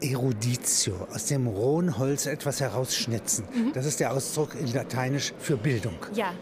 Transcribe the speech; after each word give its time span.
Eruditio, 0.00 0.94
aus 1.12 1.26
dem 1.26 1.46
rohen 1.46 1.98
Holz 1.98 2.26
etwas 2.26 2.60
herausschnitzen. 2.60 3.44
Mhm. 3.52 3.72
Das 3.72 3.86
ist 3.86 4.00
der 4.00 4.12
Ausdruck 4.12 4.54
in 4.54 4.72
Lateinisch 4.72 5.32
für 5.38 5.56
Bildung. 5.56 5.94
Ja. 6.14 6.32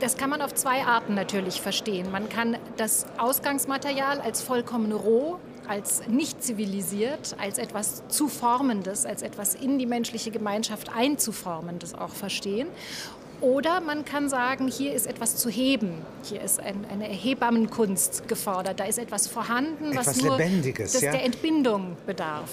Das 0.00 0.16
kann 0.16 0.30
man 0.30 0.42
auf 0.42 0.52
zwei 0.52 0.82
Arten 0.82 1.14
natürlich 1.14 1.60
verstehen. 1.60 2.10
Man 2.10 2.28
kann 2.28 2.58
das 2.76 3.06
Ausgangsmaterial 3.18 4.20
als 4.20 4.42
vollkommen 4.42 4.90
roh 4.90 5.38
als 5.68 6.06
nicht 6.06 6.42
zivilisiert, 6.42 7.36
als 7.38 7.58
etwas 7.58 8.02
zu 8.08 8.28
Formendes, 8.28 9.06
als 9.06 9.22
etwas 9.22 9.54
in 9.54 9.78
die 9.78 9.86
menschliche 9.86 10.30
Gemeinschaft 10.30 10.90
einzuformendes 10.94 11.94
auch 11.94 12.10
verstehen. 12.10 12.68
Oder 13.40 13.80
man 13.80 14.04
kann 14.04 14.28
sagen, 14.28 14.68
hier 14.68 14.92
ist 14.94 15.06
etwas 15.06 15.36
zu 15.36 15.50
heben. 15.50 15.90
Hier 16.22 16.40
ist 16.40 16.60
ein, 16.60 16.86
eine 16.90 17.04
Hebammenkunst 17.04 18.28
gefordert. 18.28 18.80
Da 18.80 18.84
ist 18.84 18.98
etwas 18.98 19.28
vorhanden, 19.28 19.92
etwas 19.92 20.06
was 20.06 20.22
nur 20.22 20.36
Lebendiges, 20.36 20.92
das 20.92 21.02
ja? 21.02 21.12
der 21.12 21.24
Entbindung 21.24 21.96
bedarf. 22.06 22.50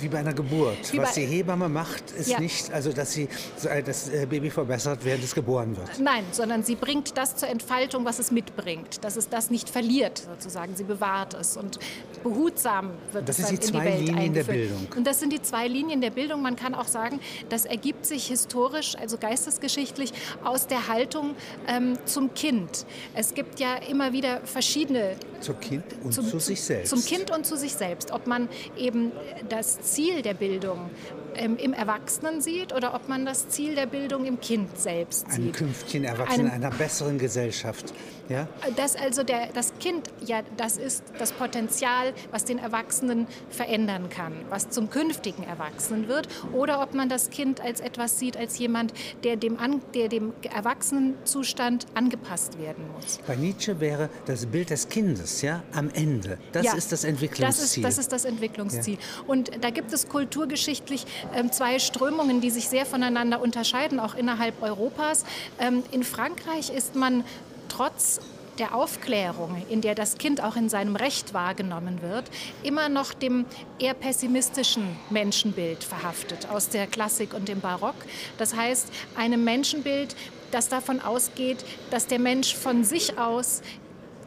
Wie 0.00 0.08
bei 0.08 0.18
einer 0.18 0.32
Geburt. 0.34 0.92
Wie 0.92 0.98
Was 0.98 1.14
die 1.14 1.24
Hebamme 1.26 1.68
macht, 1.68 2.10
ist 2.12 2.28
Ja. 2.28 2.40
nicht, 2.40 2.70
also 2.72 2.92
dass 2.92 3.12
sie 3.12 3.28
äh, 3.68 3.82
das 3.82 4.08
äh, 4.08 4.26
Baby 4.28 4.50
verbessert, 4.50 5.00
während 5.04 5.24
es 5.24 5.34
geboren 5.34 5.76
wird. 5.76 5.98
Nein, 6.00 6.24
sondern 6.32 6.62
sie 6.62 6.74
bringt 6.74 7.16
das 7.16 7.36
zur 7.36 7.48
Entfaltung, 7.48 8.04
was 8.04 8.18
es 8.18 8.30
mitbringt. 8.30 9.02
Dass 9.04 9.16
es 9.16 9.28
das 9.28 9.50
nicht 9.50 9.68
verliert, 9.68 10.18
sozusagen. 10.18 10.76
Sie 10.76 10.84
bewahrt 10.84 11.34
es 11.34 11.56
und 11.56 11.78
behutsam 12.22 12.90
wird 13.12 13.28
Das 13.28 13.38
es 13.38 13.46
dann 13.46 13.54
in 13.56 13.60
die 13.60 13.72
Welt 13.74 13.98
Linien 14.00 14.14
der 14.14 14.22
eingeführt. 14.44 14.56
Bildung. 14.78 14.86
Und 14.96 15.06
das 15.06 15.20
sind 15.20 15.32
die 15.32 15.42
zwei 15.42 15.68
Linien 15.68 16.00
der 16.00 16.10
Bildung. 16.10 16.42
Man 16.42 16.56
kann 16.56 16.74
auch 16.74 16.88
sagen, 16.88 17.20
das 17.48 17.64
ergibt 17.64 18.06
sich 18.06 18.26
historisch, 18.28 18.94
also 18.96 19.16
geistesgeschichtlich, 19.18 20.12
aus 20.44 20.66
der 20.66 20.88
Haltung 20.88 21.34
ähm, 21.66 21.98
zum 22.04 22.34
Kind. 22.34 22.86
Es 23.14 23.34
gibt 23.34 23.60
ja 23.60 23.76
immer 23.88 24.12
wieder 24.12 24.40
verschiedene 24.44 25.16
Zum 25.40 25.58
Kind 25.60 25.84
und 26.02 26.12
zum, 26.12 26.26
zu 26.28 26.38
sich 26.38 26.60
selbst. 26.60 26.90
Zum 26.90 27.04
Kind 27.04 27.30
und 27.30 27.46
zu 27.46 27.56
sich 27.56 27.74
selbst. 27.74 28.10
Ob 28.12 28.26
man 28.26 28.48
eben 28.76 29.12
das 29.48 29.79
Ziel 29.82 30.22
der 30.22 30.34
Bildung 30.34 30.90
ähm, 31.34 31.56
im 31.56 31.72
Erwachsenen 31.72 32.40
sieht 32.40 32.74
oder 32.74 32.94
ob 32.94 33.08
man 33.08 33.24
das 33.24 33.48
Ziel 33.48 33.74
der 33.74 33.86
Bildung 33.86 34.24
im 34.26 34.40
Kind 34.40 34.78
selbst 34.78 35.30
sieht. 35.30 35.54
künftigen 35.54 36.04
Erwachsenen 36.04 36.46
Ein- 36.48 36.62
einer 36.64 36.70
besseren 36.70 37.18
Gesellschaft. 37.18 37.92
Ja? 38.30 38.48
Dass 38.76 38.96
also 38.96 39.24
der, 39.24 39.48
das 39.52 39.72
Kind, 39.80 40.08
ja, 40.24 40.42
das 40.56 40.76
ist 40.76 41.02
das 41.18 41.32
Potenzial, 41.32 42.14
was 42.30 42.44
den 42.44 42.58
Erwachsenen 42.58 43.26
verändern 43.50 44.08
kann, 44.08 44.32
was 44.48 44.70
zum 44.70 44.88
künftigen 44.88 45.42
Erwachsenen 45.42 46.08
wird. 46.08 46.28
Oder 46.52 46.80
ob 46.82 46.94
man 46.94 47.08
das 47.08 47.30
Kind 47.30 47.60
als 47.60 47.80
etwas 47.80 48.18
sieht, 48.18 48.36
als 48.36 48.58
jemand, 48.58 48.94
der 49.24 49.36
dem, 49.36 49.58
an, 49.58 49.82
der 49.94 50.08
dem 50.08 50.32
Erwachsenenzustand 50.54 51.86
angepasst 51.94 52.58
werden 52.58 52.84
muss. 52.94 53.18
Bei 53.26 53.34
Nietzsche 53.36 53.80
wäre 53.80 54.08
das 54.26 54.46
Bild 54.46 54.70
des 54.70 54.88
Kindes 54.88 55.42
ja, 55.42 55.62
am 55.72 55.90
Ende. 55.90 56.38
Das 56.52 56.64
Ja, 56.64 56.74
ist 56.74 56.92
das 56.92 57.00
Das 57.00 57.04
Entwicklungsziel. 57.10 57.82
ist, 57.82 57.84
das 57.84 57.98
ist 57.98 58.12
das 58.12 58.24
Entwicklungsziel. 58.24 58.98
Und 59.26 59.50
da 59.62 59.70
gibt 59.70 59.92
es 59.92 60.08
kulturgeschichtlich 60.08 61.04
ähm, 61.34 61.50
zwei 61.50 61.78
Strömungen, 61.80 62.40
die 62.40 62.50
sich 62.50 62.68
sehr 62.68 62.86
voneinander 62.86 63.42
unterscheiden, 63.42 63.98
auch 63.98 64.14
innerhalb 64.14 64.62
Europas. 64.62 65.24
Ähm, 65.58 65.82
in 65.90 66.04
Frankreich 66.04 66.70
ist 66.70 66.94
man 66.94 67.24
trotz 67.70 68.20
der 68.58 68.74
Aufklärung, 68.74 69.64
in 69.70 69.80
der 69.80 69.94
das 69.94 70.18
Kind 70.18 70.42
auch 70.42 70.54
in 70.54 70.68
seinem 70.68 70.94
Recht 70.94 71.32
wahrgenommen 71.32 72.02
wird, 72.02 72.24
immer 72.62 72.90
noch 72.90 73.14
dem 73.14 73.46
eher 73.78 73.94
pessimistischen 73.94 74.96
Menschenbild 75.08 75.82
verhaftet 75.82 76.48
aus 76.50 76.68
der 76.68 76.86
Klassik 76.86 77.32
und 77.32 77.48
dem 77.48 77.60
Barock. 77.60 77.94
Das 78.36 78.54
heißt, 78.54 78.92
einem 79.16 79.44
Menschenbild, 79.44 80.14
das 80.50 80.68
davon 80.68 81.00
ausgeht, 81.00 81.64
dass 81.90 82.06
der 82.06 82.18
Mensch 82.18 82.54
von 82.54 82.84
sich 82.84 83.18
aus 83.18 83.62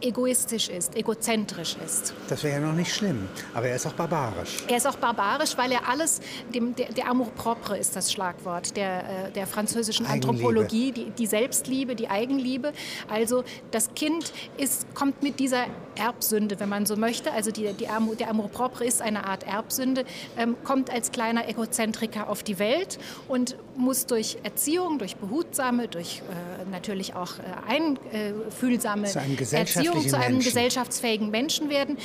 egoistisch 0.03 0.69
ist, 0.69 0.95
egozentrisch 0.95 1.75
ist. 1.83 2.13
das 2.27 2.43
wäre 2.43 2.61
ja 2.61 2.67
noch 2.67 2.75
nicht 2.75 2.93
schlimm, 2.93 3.27
aber 3.53 3.67
er 3.67 3.75
ist 3.75 3.85
auch 3.85 3.93
barbarisch. 3.93 4.63
Er 4.67 4.77
ist 4.77 4.87
auch 4.87 4.97
barbarisch, 4.97 5.57
weil 5.57 5.71
er 5.71 5.87
alles, 5.87 6.19
dem, 6.53 6.75
der, 6.75 6.91
der 6.91 7.09
Amour 7.09 7.31
propre 7.31 7.77
ist 7.77 7.95
das 7.95 8.11
Schlagwort 8.11 8.75
der, 8.75 9.27
äh, 9.27 9.31
der 9.31 9.47
französischen 9.47 10.05
Eigenliebe. 10.05 10.29
Anthropologie, 10.29 10.91
die, 10.91 11.09
die 11.11 11.25
Selbstliebe, 11.25 11.95
die 11.95 12.09
Eigenliebe. 12.09 12.73
Also 13.09 13.43
das 13.71 13.93
Kind 13.95 14.33
ist, 14.57 14.93
kommt 14.93 15.23
mit 15.23 15.39
dieser 15.39 15.65
Erbsünde, 15.95 16.59
wenn 16.59 16.69
man 16.69 16.85
so 16.85 16.95
möchte, 16.95 17.31
also 17.31 17.51
die, 17.51 17.71
die 17.73 17.87
Amour, 17.87 18.15
der 18.15 18.29
Amour 18.29 18.49
propre 18.49 18.85
ist 18.85 19.01
eine 19.01 19.25
Art 19.25 19.43
Erbsünde, 19.43 20.05
ähm, 20.37 20.55
kommt 20.63 20.89
als 20.89 21.11
kleiner 21.11 21.47
Egozentriker 21.47 22.29
auf 22.29 22.43
die 22.43 22.59
Welt 22.59 22.99
und 23.27 23.55
muss 23.75 24.05
durch 24.05 24.37
Erziehung, 24.43 24.99
durch 24.99 25.15
behutsame, 25.15 25.87
durch 25.87 26.21
äh, 26.21 26.69
natürlich 26.69 27.15
auch 27.15 27.33
äh, 27.39 28.11
einfühlsame 28.11 29.07
Zu 29.07 29.19
Erziehung 29.19 30.07
zu 30.07 30.15
einem 30.17 30.33
Menschen. 30.35 30.39
gesellschaftsfähigen 30.39 31.29
Menschen 31.29 31.69
werden, 31.69 31.97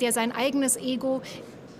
der, 0.00 0.12
sein 0.12 0.32
eigenes 0.32 0.76
Ego 0.76 1.22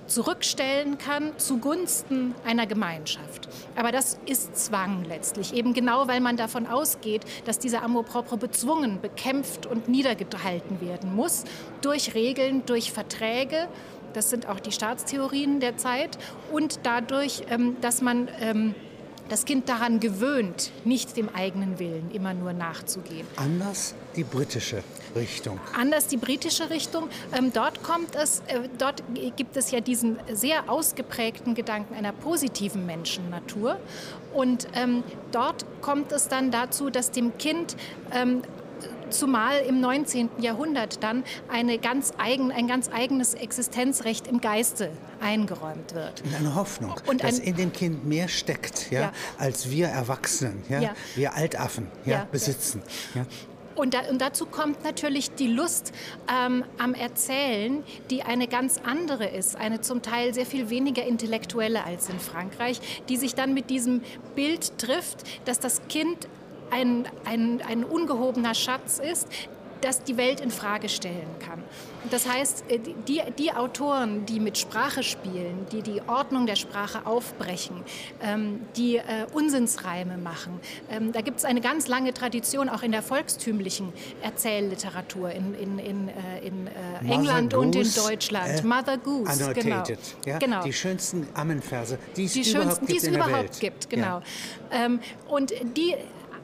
zurückstellen 0.09 0.99
kann 0.99 1.33
zugunsten 1.39 2.35
einer 2.45 2.67
Gemeinschaft. 2.67 3.49
Aber 3.77 3.93
das 3.93 4.19
ist 4.27 4.57
Zwang 4.57 5.05
letztlich, 5.05 5.55
eben 5.55 5.75
genau 5.75 6.09
weil 6.09 6.21
man 6.21 6.37
davon 6.37 6.67
ausgeht, 6.67 7.23
dass 7.45 7.59
dieser 7.59 7.83
Amour 7.83 8.05
propre 8.05 8.37
bezwungen, 8.37 9.01
bekämpft 9.01 9.67
und 9.67 9.89
niedergehalten 9.89 10.81
werden 10.81 11.15
muss 11.15 11.45
durch 11.83 12.15
Regeln, 12.15 12.65
durch 12.67 12.93
Verträge. 12.93 13.69
Das 14.15 14.31
sind 14.31 14.49
auch 14.49 14.59
die 14.59 14.73
Staatstheorien 14.73 15.61
der 15.61 15.77
Zeit 15.77 16.19
und 16.51 16.81
dadurch, 16.83 17.43
ähm, 17.51 17.77
dass 17.83 18.01
man 18.01 18.29
ähm, 18.41 18.75
das 19.29 19.45
Kind 19.45 19.69
daran 19.69 20.01
gewöhnt, 20.01 20.71
nicht 20.85 21.17
dem 21.17 21.29
eigenen 21.29 21.79
Willen 21.79 22.11
immer 22.13 22.35
nur 22.35 22.53
nachzugehen. 22.53 23.27
Anders 23.37 23.95
die 24.17 24.25
britische 24.25 24.83
Richtung. 25.15 25.61
Anders 25.77 26.07
die 26.07 26.17
britische 26.17 26.71
Richtung. 26.71 27.09
Ähm, 27.37 27.53
dort 27.53 27.83
kommt 27.83 28.15
es, 28.15 28.41
äh, 28.47 28.69
dort 28.79 29.03
gibt 29.37 29.57
es 29.57 29.71
ja 29.71 29.81
diesen 29.81 30.19
sehr 30.33 30.71
ausgeprägten 30.71 31.55
Gedanken 31.55 31.95
einer 31.95 32.13
positiven 32.13 32.87
Menschennatur. 32.87 33.79
Und 34.35 34.69
ähm, 34.75 35.03
dort 35.33 35.65
kommt 35.81 36.13
es 36.13 36.29
dann 36.29 36.51
dazu, 36.51 36.91
dass 36.91 37.11
dem 37.11 37.37
Kind 37.39 37.77
ähm, 38.13 38.43
zumal 39.11 39.59
im 39.61 39.81
19. 39.81 40.29
Jahrhundert 40.41 41.03
dann 41.03 41.25
eine 41.49 41.79
ganz 41.79 42.13
eigen, 42.19 42.53
ein 42.53 42.67
ganz 42.69 42.91
eigenes 42.93 43.35
Existenzrecht 43.35 44.27
im 44.27 44.41
Geiste 44.41 44.91
eingeräumt 45.21 45.95
wird. 45.95 46.23
Und 46.23 46.35
eine 46.35 46.55
Hoffnung, 46.55 46.95
Und 47.07 47.23
dass 47.25 47.41
ein- 47.41 47.47
in 47.47 47.57
dem 47.57 47.73
Kind 47.73 48.07
mehr 48.07 48.29
steckt, 48.29 48.91
ja, 48.91 49.01
Ja. 49.01 49.13
als 49.39 49.71
wir 49.71 49.89
Erwachsenen, 49.89 50.63
ja, 50.69 50.81
Ja. 50.81 50.95
wir 51.15 51.35
Altaffen 51.35 51.89
besitzen. 52.33 52.83
Und, 53.75 53.95
da, 53.95 54.01
und 54.11 54.21
dazu 54.21 54.45
kommt 54.45 54.83
natürlich 54.83 55.31
die 55.37 55.47
Lust 55.47 55.93
ähm, 56.29 56.65
am 56.79 56.95
Erzählen, 56.95 57.85
die 58.11 58.25
eine 58.25 58.49
ganz 58.49 58.81
andere 58.85 59.27
ist, 59.29 59.55
eine 59.55 59.81
zum 59.81 60.03
Teil 60.03 60.35
sehr 60.35 60.47
viel 60.47 60.69
weniger 60.69 61.05
intellektuelle 61.05 61.85
als 61.85 62.09
in 62.09 62.19
Frankreich, 62.19 62.81
die 63.09 63.17
sich 63.17 63.37
dann 63.37 63.55
mit 63.55 63.71
diesem 63.71 64.03
Bild 64.35 64.79
trifft, 64.79 65.23
dass 65.45 65.61
das 65.61 65.81
Kind 65.89 66.27
ein, 66.71 67.07
ein, 67.25 67.63
ein 67.67 67.85
ungehobener 67.85 68.55
Schatz 68.55 68.99
ist, 68.99 69.29
das 69.81 70.03
die 70.03 70.17
Welt 70.17 70.41
in 70.41 70.51
Frage 70.51 70.89
stellen 70.89 71.29
kann. 71.39 71.63
Das 72.11 72.29
heißt, 72.29 72.65
äh, 72.69 72.81
die, 73.07 73.21
die 73.39 73.53
Autoren, 73.53 74.27
die 74.27 74.41
mit 74.41 74.59
Sprache 74.59 75.05
spielen, 75.05 75.67
die 75.71 75.83
die 75.83 76.01
Ordnung 76.09 76.47
der 76.47 76.57
Sprache 76.57 77.07
aufbrechen, 77.07 77.85
ähm, 78.21 78.61
die 78.77 78.97
äh, 78.97 79.03
Unsinnsreime 79.33 80.17
machen, 80.17 80.59
ähm, 80.91 81.13
da 81.13 81.21
gibt 81.21 81.39
es 81.39 81.45
eine 81.45 81.61
ganz 81.61 81.87
lange 81.87 82.13
Tradition 82.13 82.69
auch 82.69 82.83
in 82.83 82.91
der 82.91 83.03
volkstümlichen 83.03 83.93
Erzählliteratur 84.21 85.31
in, 85.31 85.55
in, 85.55 85.79
in, 85.79 86.09
äh, 86.09 86.13
in 86.45 86.67
äh, 86.67 87.13
England 87.13 87.55
und 87.55 87.77
in 87.77 87.83
Goose, 87.83 88.01
Deutschland. 88.01 88.61
äh, 88.61 88.67
Mother 88.67 88.99
Goose, 88.99 89.53
genau. 89.55 89.77
Annotated, 89.77 89.99
ja? 90.27 90.39
genau 90.39 90.63
Die 90.65 90.73
schönsten 90.73 91.29
Ammenverse, 91.35 91.99
die 92.17 92.25
es 92.25 92.33
die 92.33 92.41
überhaupt 92.51 92.67
schönsten, 92.67 92.87
die 92.87 92.93
gibt 92.95 93.03
es 93.03 93.09
in 93.09 93.15
der 93.15 93.25
überhaupt 93.27 93.43
Welt. 93.45 93.61
gibt, 93.61 93.93
Ja. 93.93 93.97
genau. 93.97 94.23
Ähm, 94.73 95.01
und 95.29 95.53
die 95.77 95.95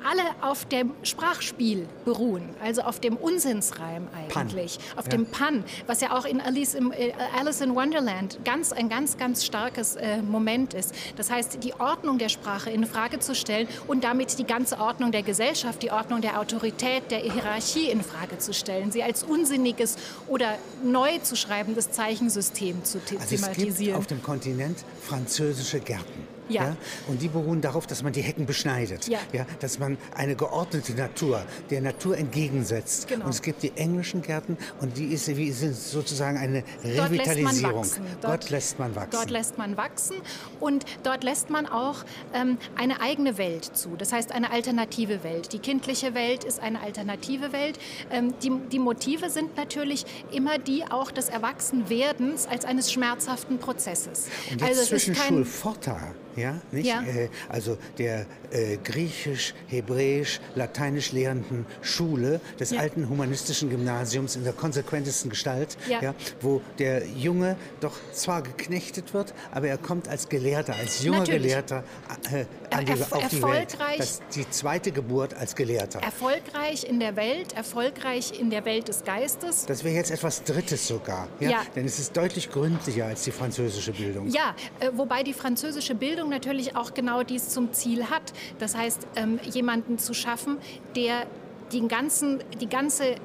alle 0.05 0.23
auf 0.41 0.65
dem 0.67 0.93
Sprachspiel 1.03 1.87
beruhen, 2.05 2.49
also 2.63 2.83
auf 2.83 3.01
dem 3.01 3.17
Unsinnsreim 3.17 4.07
eigentlich, 4.15 4.79
auf 4.97 5.07
Ja. 5.07 5.11
dem 5.13 5.27
Pun, 5.27 5.65
was 5.87 6.01
ja 6.01 6.17
auch 6.17 6.25
in 6.25 6.41
Alice, 6.41 6.75
im, 6.75 6.93
äh, 6.93 7.13
Alice 7.39 7.61
in 7.61 7.75
Wonderland 7.75 8.39
ganz 8.45 8.73
ein 8.73 8.89
ganz 8.89 9.17
ganz 9.17 9.45
starkes 9.45 9.97
äh, 9.97 10.21
Moment 10.23 10.75
ist. 10.75 10.95
Das 11.17 11.31
heißt, 11.31 11.63
die 11.65 11.75
Ordnung 11.75 12.19
der 12.19 12.29
Sprache 12.29 12.71
in 12.71 12.85
Frage 12.87 13.19
zu 13.19 13.35
stellen 13.35 13.67
und 13.87 14.05
damit 14.05 14.39
die 14.39 14.45
ganze 14.45 14.79
Ordnung 14.79 15.11
der 15.13 15.23
Gesellschaft, 15.23 15.83
die 15.83 15.91
Ordnung 15.91 16.21
der 16.21 16.39
Autorität, 16.41 17.11
der 17.11 17.19
Hierarchie 17.21 17.89
in 17.91 18.03
Frage 18.03 18.39
zu 18.39 18.53
stellen, 18.53 18.93
sie 18.93 19.03
als 19.03 19.23
unsinniges 19.23 19.97
oder 20.27 20.59
neu 20.83 21.19
zu 21.19 21.37
schreibendes 21.37 21.91
Zeichensystem 21.91 22.85
zu 22.85 22.99
Also 22.99 23.15
es 23.17 23.29
gibt 23.31 23.31
thematisieren. 23.55 23.99
auf 23.99 24.07
dem 24.07 24.23
Kontinent 24.23 24.79
französische 25.03 25.81
Gärten. 25.81 26.34
Ja. 26.49 26.65
Ja. 26.65 26.77
Und 27.09 27.23
die 27.23 27.29
beruhen 27.29 27.61
darauf, 27.61 27.87
dass 27.87 28.03
man 28.03 28.13
die 28.13 28.23
Hecken 28.23 28.47
beschneidet. 28.47 29.09
Ja. 29.09 29.19
Ja, 29.33 29.47
dass 29.61 29.79
man 29.79 29.99
eine 30.15 30.37
geordnete 30.37 30.95
Natur 30.95 31.45
der 31.71 31.81
Natur 31.81 32.17
entgegensetzt. 32.19 33.09
Genau. 33.09 33.27
Und 33.27 33.31
es 33.31 33.43
gibt 33.43 33.63
die 33.63 33.73
englischen 33.77 34.23
Gärten 34.23 34.57
und 34.81 34.97
die 34.97 35.07
ist, 35.07 35.29
wie 35.37 35.51
sind 35.53 35.75
sozusagen 35.77 36.37
eine 36.39 36.63
Dort 36.63 36.85
lässt 36.85 36.99
man 36.99 37.07
Revitalisierung. 37.09 37.81
wachsen. 37.81 38.07
Dort, 38.21 38.51
lässt 38.51 38.79
man 38.79 38.95
wachsen. 38.95 39.11
Dort 39.13 39.31
lässt 39.31 39.59
man 39.59 39.77
wachsen 39.77 40.17
und 40.61 40.85
dort 41.03 41.25
lässt 41.25 41.51
man 41.51 41.67
auch 41.67 42.05
ähm, 42.33 42.59
eine 42.77 43.01
eigene 43.01 43.39
Welt 43.39 43.65
zu. 43.65 43.97
Das 43.97 44.13
heißt 44.13 44.33
eine 44.33 44.51
alternative 44.51 45.25
Welt. 45.25 45.53
Die 45.53 45.59
kindliche 45.59 46.15
Welt 46.15 46.45
ist 46.45 46.61
eine 46.61 46.81
alternative 46.81 47.53
Welt. 47.53 47.79
Ähm, 48.11 48.35
die, 48.43 48.53
die 48.71 48.79
Motive 48.79 49.31
sind 49.31 49.57
natürlich 49.57 50.05
immer 50.31 50.59
die 50.59 50.85
auch 50.91 51.11
des 51.11 51.29
Erwachsenwerdens 51.29 52.47
als 52.47 52.65
eines 52.65 52.93
schmerzhaften 52.93 53.59
Prozesses. 53.59 54.29
Und 54.51 54.61
jetzt 54.61 54.69
also 54.69 54.83
es 54.83 54.89
zwischen 54.89 55.13
ist 55.15 55.21
kein, 55.21 55.29
Schulforta, 55.29 56.15
ja, 56.37 56.61
nicht? 56.73 56.87
Ja. 56.87 57.03
Äh, 57.03 57.29
also 57.49 57.79
der 57.99 58.27
äh, 58.51 58.77
griechisch, 58.83 59.55
hebräisch, 59.69 60.41
lateinisch 60.55 61.13
lehrenden 61.13 61.67
Schule 61.83 62.41
des 62.59 62.71
Ja. 62.71 62.81
alten 62.81 63.09
humanistischen 63.09 63.71
Gymnasiums 63.71 64.37
in 64.37 64.45
der 64.45 64.53
konsequentesten 64.53 65.31
Gestalt, 65.31 65.77
Ja. 65.89 66.15
wo 66.41 66.61
der 66.79 67.07
Junge 67.07 67.57
doch 67.81 67.97
zwar 68.13 68.43
geknechtet 68.43 69.15
wird, 69.15 69.35
aber 69.53 69.69
er 69.69 69.79
kommt 69.79 70.09
als 70.09 70.29
Gelehrter, 70.29 70.75
als 70.75 71.03
junger 71.03 71.21
Natürlich. 71.21 71.43
Gelehrter 71.43 71.85
äh, 72.33 72.45
an 72.75 72.85
die, 72.85 72.93
Erf- 72.93 73.13
auf 73.13 73.29
die 73.29 73.43
Welt. 73.43 73.73
erfolgreich. 73.75 73.97
Das 73.99 74.21
die 74.35 74.49
zweite 74.51 74.91
Geburt 74.93 75.35
als 75.35 75.55
Gelehrter. 75.55 76.01
erfolgreich 76.01 76.85
in 76.89 77.01
der 77.01 77.17
Welt, 77.17 77.53
erfolgreich 77.55 78.39
in 78.39 78.51
der 78.51 78.65
Welt 78.65 78.89
des 78.89 79.05
Geistes. 79.05 79.67
Das 79.67 79.85
wäre 79.85 79.95
jetzt 79.95 80.11
etwas 80.11 80.43
Drittes 80.45 80.87
sogar, 80.87 81.29
ja? 81.41 81.51
Ja. 81.51 81.63
denn 81.75 81.85
es 81.87 81.99
ist 81.99 82.17
deutlich 82.17 82.51
gründlicher 82.51 83.07
als 83.07 83.25
die 83.25 83.31
französische 83.31 83.93
Bildung. 83.93 84.29
Ja, 84.29 84.55
äh, 84.81 84.91
wobei 84.95 85.23
die 85.23 85.33
französische 85.35 85.95
Bildung 85.95 86.24
natürlich 86.29 86.77
auch 86.77 86.95
genau 86.95 87.23
dies 87.23 87.51
zum 87.51 87.73
Ziel 87.73 88.11
hat. 88.11 88.33
Das 88.59 88.77
heißt, 88.77 89.07
ähm, 89.17 89.39
jemanden 89.45 89.99
zu 89.99 90.15
schaffen, 90.15 90.59
der 90.97 91.27
den 91.73 91.89
ganzen, 91.89 92.43
die 92.61 92.69
ganze, 92.69 93.17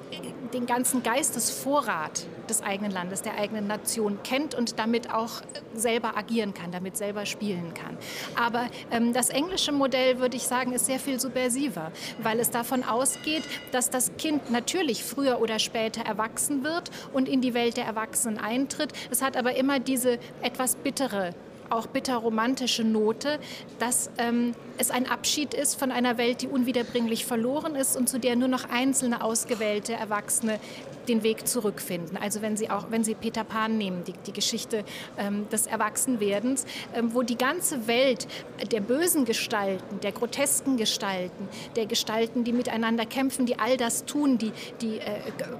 den 0.53 0.65
ganzen 0.65 1.03
Geistesvorrat 1.03 2.25
des 2.49 2.63
eigenen 2.63 2.91
Landes, 2.91 3.21
der 3.21 3.37
eigenen 3.37 3.67
Nation 3.67 4.19
kennt 4.23 4.55
und 4.55 4.79
damit 4.79 5.13
auch 5.13 5.41
selber 5.75 6.17
agieren 6.17 6.53
kann, 6.53 6.71
damit 6.71 6.97
selber 6.97 7.25
spielen 7.25 7.73
kann. 7.73 7.97
Aber 8.35 8.67
ähm, 8.91 9.13
das 9.13 9.29
englische 9.29 9.71
Modell, 9.71 10.19
würde 10.19 10.35
ich 10.35 10.43
sagen, 10.43 10.73
ist 10.73 10.87
sehr 10.87 10.99
viel 10.99 11.19
subversiver, 11.19 11.91
weil 12.23 12.39
es 12.39 12.49
davon 12.49 12.83
ausgeht, 12.83 13.43
dass 13.71 13.89
das 13.89 14.11
Kind 14.17 14.49
natürlich 14.49 15.03
früher 15.03 15.41
oder 15.41 15.59
später 15.59 16.01
erwachsen 16.01 16.63
wird 16.63 16.89
und 17.13 17.29
in 17.29 17.41
die 17.41 17.53
Welt 17.53 17.77
der 17.77 17.85
Erwachsenen 17.85 18.39
eintritt. 18.39 18.93
Es 19.11 19.21
hat 19.21 19.37
aber 19.37 19.55
immer 19.55 19.79
diese 19.79 20.17
etwas 20.41 20.75
bittere 20.75 21.35
auch 21.71 21.87
bitter 21.87 22.17
romantische 22.17 22.83
Note, 22.83 23.39
dass 23.79 24.09
ähm, 24.17 24.53
es 24.77 24.91
ein 24.91 25.09
Abschied 25.09 25.53
ist 25.53 25.75
von 25.75 25.91
einer 25.91 26.17
Welt, 26.17 26.41
die 26.41 26.47
unwiederbringlich 26.47 27.25
verloren 27.25 27.75
ist 27.75 27.97
und 27.97 28.09
zu 28.09 28.19
der 28.19 28.35
nur 28.35 28.47
noch 28.47 28.69
einzelne 28.69 29.23
ausgewählte 29.23 29.93
Erwachsene 29.93 30.59
den 31.07 31.23
Weg 31.23 31.47
zurückfinden. 31.47 32.17
Also 32.17 32.41
wenn 32.41 32.55
Sie 32.55 32.69
auch, 32.69 32.91
wenn 32.91 33.03
Sie 33.03 33.15
Peter 33.15 33.43
Pan 33.43 33.77
nehmen, 33.77 34.03
die, 34.03 34.13
die 34.25 34.31
Geschichte 34.31 34.85
ähm, 35.17 35.49
des 35.49 35.65
Erwachsenwerdens, 35.67 36.65
ähm, 36.93 37.13
wo 37.13 37.23
die 37.23 37.37
ganze 37.37 37.87
Welt 37.87 38.27
der 38.71 38.79
bösen 38.79 39.25
Gestalten, 39.25 39.99
der 40.01 40.11
grotesken 40.11 40.77
Gestalten, 40.77 41.49
der 41.75 41.87
Gestalten, 41.87 42.43
die 42.43 42.53
miteinander 42.53 43.05
kämpfen, 43.05 43.45
die 43.45 43.59
all 43.59 43.75
das 43.75 44.05
tun, 44.05 44.37
die, 44.37 44.51
die 44.81 44.99
äh, 44.99 45.19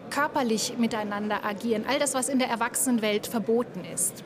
körperlich 0.10 0.78
miteinander 0.78 1.44
agieren, 1.44 1.86
all 1.88 2.00
das, 2.00 2.14
was 2.14 2.30
in 2.30 2.40
der 2.40 2.50
Erwachsenenwelt 2.50 3.28
verboten 3.28 3.84
ist. 3.94 4.24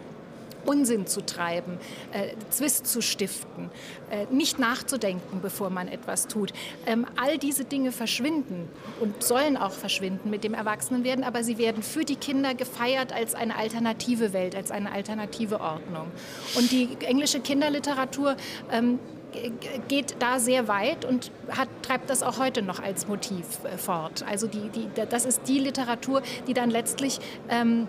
Unsinn 0.65 1.07
zu 1.07 1.25
treiben, 1.25 1.77
äh, 2.12 2.36
Zwist 2.50 2.88
zu 2.88 3.01
stiften, 3.01 3.69
äh, 4.10 4.25
nicht 4.33 4.60
nachzudenken, 4.60 5.42
bevor 5.42 5.69
man 5.69 5.88
etwas 5.88 6.27
tut. 6.27 6.54
Ähm, 6.86 7.06
all 7.21 7.38
diese 7.38 7.65
Dinge 7.65 7.92
verschwinden 7.92 8.69
und 9.00 9.24
sollen 9.24 9.57
auch 9.57 9.71
verschwinden 9.71 10.30
mit 10.30 10.44
dem 10.44 10.54
Erwachsenenwerden, 10.54 11.24
aber 11.24 11.44
sie 11.44 11.57
werden 11.57 11.83
für 11.83 12.06
die 12.06 12.15
Kinder 12.15 12.54
gefeiert 12.54 13.13
als 13.13 13.36
eine 13.36 13.56
alternative 13.56 14.33
Welt, 14.33 14.56
als 14.56 14.71
eine 14.71 14.92
alternative 14.92 15.60
Ordnung. 15.60 16.07
Und 16.56 16.71
die 16.71 16.89
englische 17.01 17.39
Kinderliteratur 17.39 18.36
ähm, 18.71 19.00
geht 19.88 20.16
da 20.19 20.39
sehr 20.39 20.68
weit 20.68 21.06
und 21.06 21.31
hat, 21.50 21.68
treibt 21.81 22.09
das 22.09 22.24
auch 22.24 22.38
heute 22.38 22.62
noch 22.62 22.80
als 22.81 23.07
Motiv 23.07 23.45
äh, 23.63 23.77
fort. 23.77 24.24
Also 24.30 24.48
die, 24.48 24.69
die, 24.69 24.88
das 25.09 25.25
ist 25.25 25.42
die 25.48 25.59
Literatur, 25.59 26.21
die 26.48 26.54
dann 26.54 26.69
letztlich 26.69 27.19
ähm, 27.50 27.88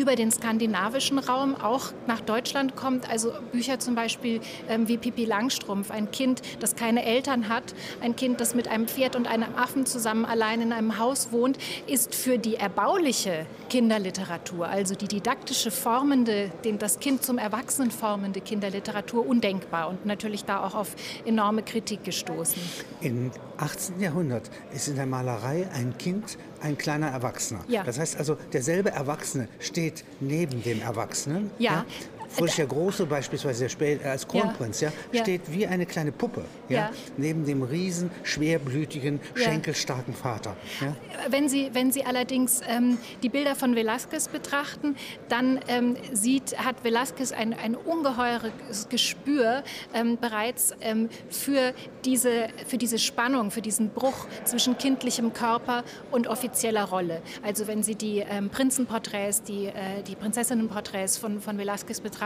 über 0.00 0.16
den 0.16 0.30
skandinavischen 0.30 1.18
Raum 1.18 1.54
auch 1.54 1.92
nach 2.06 2.22
Deutschland 2.22 2.74
kommt. 2.74 3.08
Also 3.10 3.32
Bücher 3.52 3.78
zum 3.78 3.94
Beispiel 3.94 4.40
ähm, 4.68 4.88
wie 4.88 4.96
Pippi 4.96 5.26
Langstrumpf, 5.26 5.90
ein 5.90 6.10
Kind, 6.10 6.40
das 6.58 6.74
keine 6.74 7.04
Eltern 7.04 7.50
hat, 7.50 7.74
ein 8.00 8.16
Kind, 8.16 8.40
das 8.40 8.54
mit 8.54 8.66
einem 8.66 8.88
Pferd 8.88 9.14
und 9.14 9.26
einem 9.26 9.54
Affen 9.56 9.84
zusammen 9.84 10.24
allein 10.24 10.62
in 10.62 10.72
einem 10.72 10.98
Haus 10.98 11.32
wohnt, 11.32 11.58
ist 11.86 12.14
für 12.14 12.38
die 12.38 12.56
erbauliche 12.56 13.44
Kinderliteratur, 13.68 14.68
also 14.68 14.94
die 14.94 15.06
didaktische 15.06 15.70
formende, 15.70 16.50
den, 16.64 16.78
das 16.78 16.98
Kind 16.98 17.22
zum 17.22 17.36
Erwachsenen 17.36 17.90
formende 17.90 18.40
Kinderliteratur 18.40 19.26
undenkbar 19.26 19.90
und 19.90 20.06
natürlich 20.06 20.44
da 20.44 20.64
auch 20.64 20.74
auf 20.74 20.96
enorme 21.26 21.62
Kritik 21.62 22.04
gestoßen. 22.04 22.60
Im 23.02 23.30
18. 23.58 24.00
Jahrhundert 24.00 24.50
ist 24.74 24.88
in 24.88 24.96
der 24.96 25.06
Malerei 25.06 25.68
ein 25.74 25.98
Kind 25.98 26.38
ein 26.60 26.78
kleiner 26.78 27.08
Erwachsener. 27.08 27.60
Ja. 27.68 27.82
Das 27.84 27.98
heißt 27.98 28.16
also, 28.16 28.36
derselbe 28.52 28.90
Erwachsene 28.90 29.48
steht 29.58 30.04
neben 30.20 30.62
dem 30.62 30.80
Erwachsenen. 30.82 31.50
Ja. 31.58 31.84
Friedrich 32.30 32.56
der 32.56 32.66
Große 32.66 33.06
beispielsweise, 33.06 33.64
der 33.64 33.68
spät, 33.68 34.04
äh, 34.04 34.08
als 34.08 34.26
Kronprinz, 34.26 34.80
ja. 34.80 34.92
Ja. 35.12 35.22
steht 35.22 35.52
wie 35.52 35.66
eine 35.66 35.84
kleine 35.84 36.12
Puppe 36.12 36.44
ja, 36.68 36.90
neben 37.16 37.44
dem 37.44 37.62
riesen, 37.62 38.10
schwerblütigen, 38.22 39.20
schenkelstarken 39.34 40.14
Vater. 40.14 40.56
Ja. 40.80 40.94
Wenn 41.28 41.48
Sie, 41.48 41.70
wenn 41.72 41.90
Sie 41.90 42.04
allerdings 42.04 42.60
ähm, 42.68 42.98
die 43.22 43.28
Bilder 43.28 43.56
von 43.56 43.74
Velázquez 43.74 44.30
betrachten, 44.30 44.96
dann 45.28 45.58
ähm, 45.66 45.96
sieht, 46.12 46.56
hat 46.58 46.84
Velázquez 46.84 47.32
ein, 47.32 47.52
ein 47.52 47.74
ungeheures 47.74 48.88
Gespür 48.88 49.64
ähm, 49.92 50.16
bereits 50.20 50.74
ähm, 50.80 51.08
für, 51.28 51.74
diese, 52.04 52.48
für 52.66 52.78
diese 52.78 52.98
Spannung, 52.98 53.50
für 53.50 53.62
diesen 53.62 53.90
Bruch 53.90 54.26
zwischen 54.44 54.78
kindlichem 54.78 55.32
Körper 55.32 55.82
und 56.12 56.28
offizieller 56.28 56.84
Rolle. 56.84 57.22
Also 57.42 57.66
wenn 57.66 57.82
Sie 57.82 57.96
die 57.96 58.20
ähm, 58.20 58.50
Prinzenporträts, 58.50 59.42
die, 59.42 59.66
äh, 59.66 60.02
die 60.06 60.14
Prinzessinnenporträts 60.14 61.18
von, 61.18 61.40
von 61.40 61.58
Velázquez 61.58 62.00
betrachten, 62.00 62.19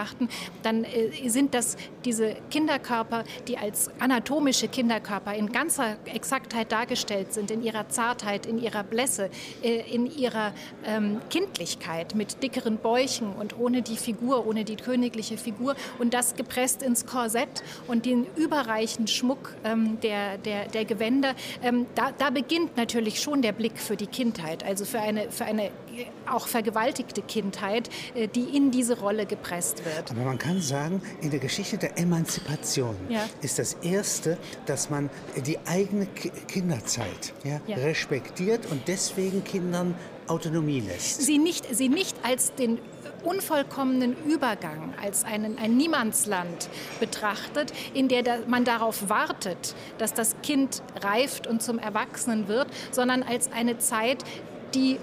dann 0.63 0.85
äh, 0.85 1.29
sind 1.29 1.55
das 1.55 1.77
diese 2.05 2.37
Kinderkörper, 2.51 3.25
die 3.49 3.59
als 3.59 3.91
anatomische 3.99 4.69
Kinderkörper 4.69 5.35
in 5.35 5.53
ganzer 5.53 5.97
Exaktheit 6.05 6.73
dargestellt 6.73 7.33
sind, 7.33 7.51
in 7.51 7.63
ihrer 7.63 7.89
Zartheit, 7.89 8.47
in 8.47 8.59
ihrer 8.59 8.83
Blässe, 8.83 9.31
äh, 9.63 9.81
in 9.91 10.07
ihrer 10.07 10.53
ähm, 10.85 11.21
Kindlichkeit 11.31 12.15
mit 12.15 12.43
dickeren 12.43 12.79
Bäuchen 12.79 13.33
und 13.33 13.59
ohne 13.59 13.83
die 13.83 13.97
Figur, 13.97 14.47
ohne 14.47 14.65
die 14.65 14.77
königliche 14.77 15.37
Figur 15.37 15.75
und 15.99 16.15
das 16.15 16.35
gepresst 16.37 16.83
ins 16.83 17.07
Korsett 17.07 17.63
und 17.87 18.07
den 18.07 18.27
überreichen 18.37 19.07
Schmuck 19.07 19.55
ähm, 19.65 19.99
der, 20.03 20.39
der, 20.39 20.69
der 20.69 20.85
Gewänder. 20.85 21.35
Ähm, 21.63 21.87
da, 21.95 22.13
da 22.17 22.31
beginnt 22.31 22.77
natürlich 22.77 23.21
schon 23.21 23.43
der 23.43 23.53
Blick 23.53 23.79
für 23.79 23.97
die 23.97 24.07
Kindheit, 24.07 24.65
also 24.65 24.85
für 24.85 25.01
eine, 25.01 25.31
für 25.31 25.45
eine 25.45 25.71
auch 26.31 26.47
vergewaltigte 26.47 27.23
Kindheit, 27.23 27.89
äh, 28.15 28.29
die 28.29 28.57
in 28.57 28.71
diese 28.71 28.99
Rolle 28.99 29.27
gepresst 29.27 29.85
wird. 29.85 30.11
Aber 30.11 30.23
man 30.23 30.39
kann 30.39 30.61
sagen, 30.61 31.03
in 31.21 31.31
der 31.31 31.41
Geschichte 31.41 31.79
der 31.79 31.99
Emanzipation 31.99 32.97
Ja. 33.09 33.21
ist 33.43 33.59
das 33.59 33.75
Erste, 33.83 34.39
dass 34.67 34.91
man 34.91 35.11
die 35.47 35.59
eigene 35.67 36.07
Ki 36.07 36.31
Kinderzeit 36.49 37.33
ja, 37.45 37.61
Ja. 37.67 37.77
respektiert 37.79 38.67
und 38.67 38.89
deswegen 38.89 39.45
Kindern 39.45 39.95
Autonomie 40.27 40.81
lässt. 40.81 41.21
sie 41.23 41.37
nicht, 41.39 41.67
sie 41.75 41.89
nicht 41.91 42.17
als 42.23 42.55
den 42.55 42.79
unvollkommenen 43.25 44.17
Übergang, 44.25 44.95
als 45.03 45.25
einen, 45.25 45.59
ein 45.59 45.77
Niemandsland 45.77 46.69
betrachtet, 47.01 47.73
in 47.95 48.09
der 48.09 48.23
da, 48.23 48.37
man 48.47 48.65
darauf 48.65 49.09
wartet, 49.09 49.75
dass 49.99 50.15
das 50.15 50.37
Kind 50.43 50.83
reift 51.03 51.47
und 51.47 51.63
zum 51.63 51.79
Erwachsenen 51.79 52.49
wird, 52.49 52.69
sondern 52.91 53.23
als 53.23 53.51
eine 53.53 53.79
Zeit, 53.79 54.25
die 54.75 54.99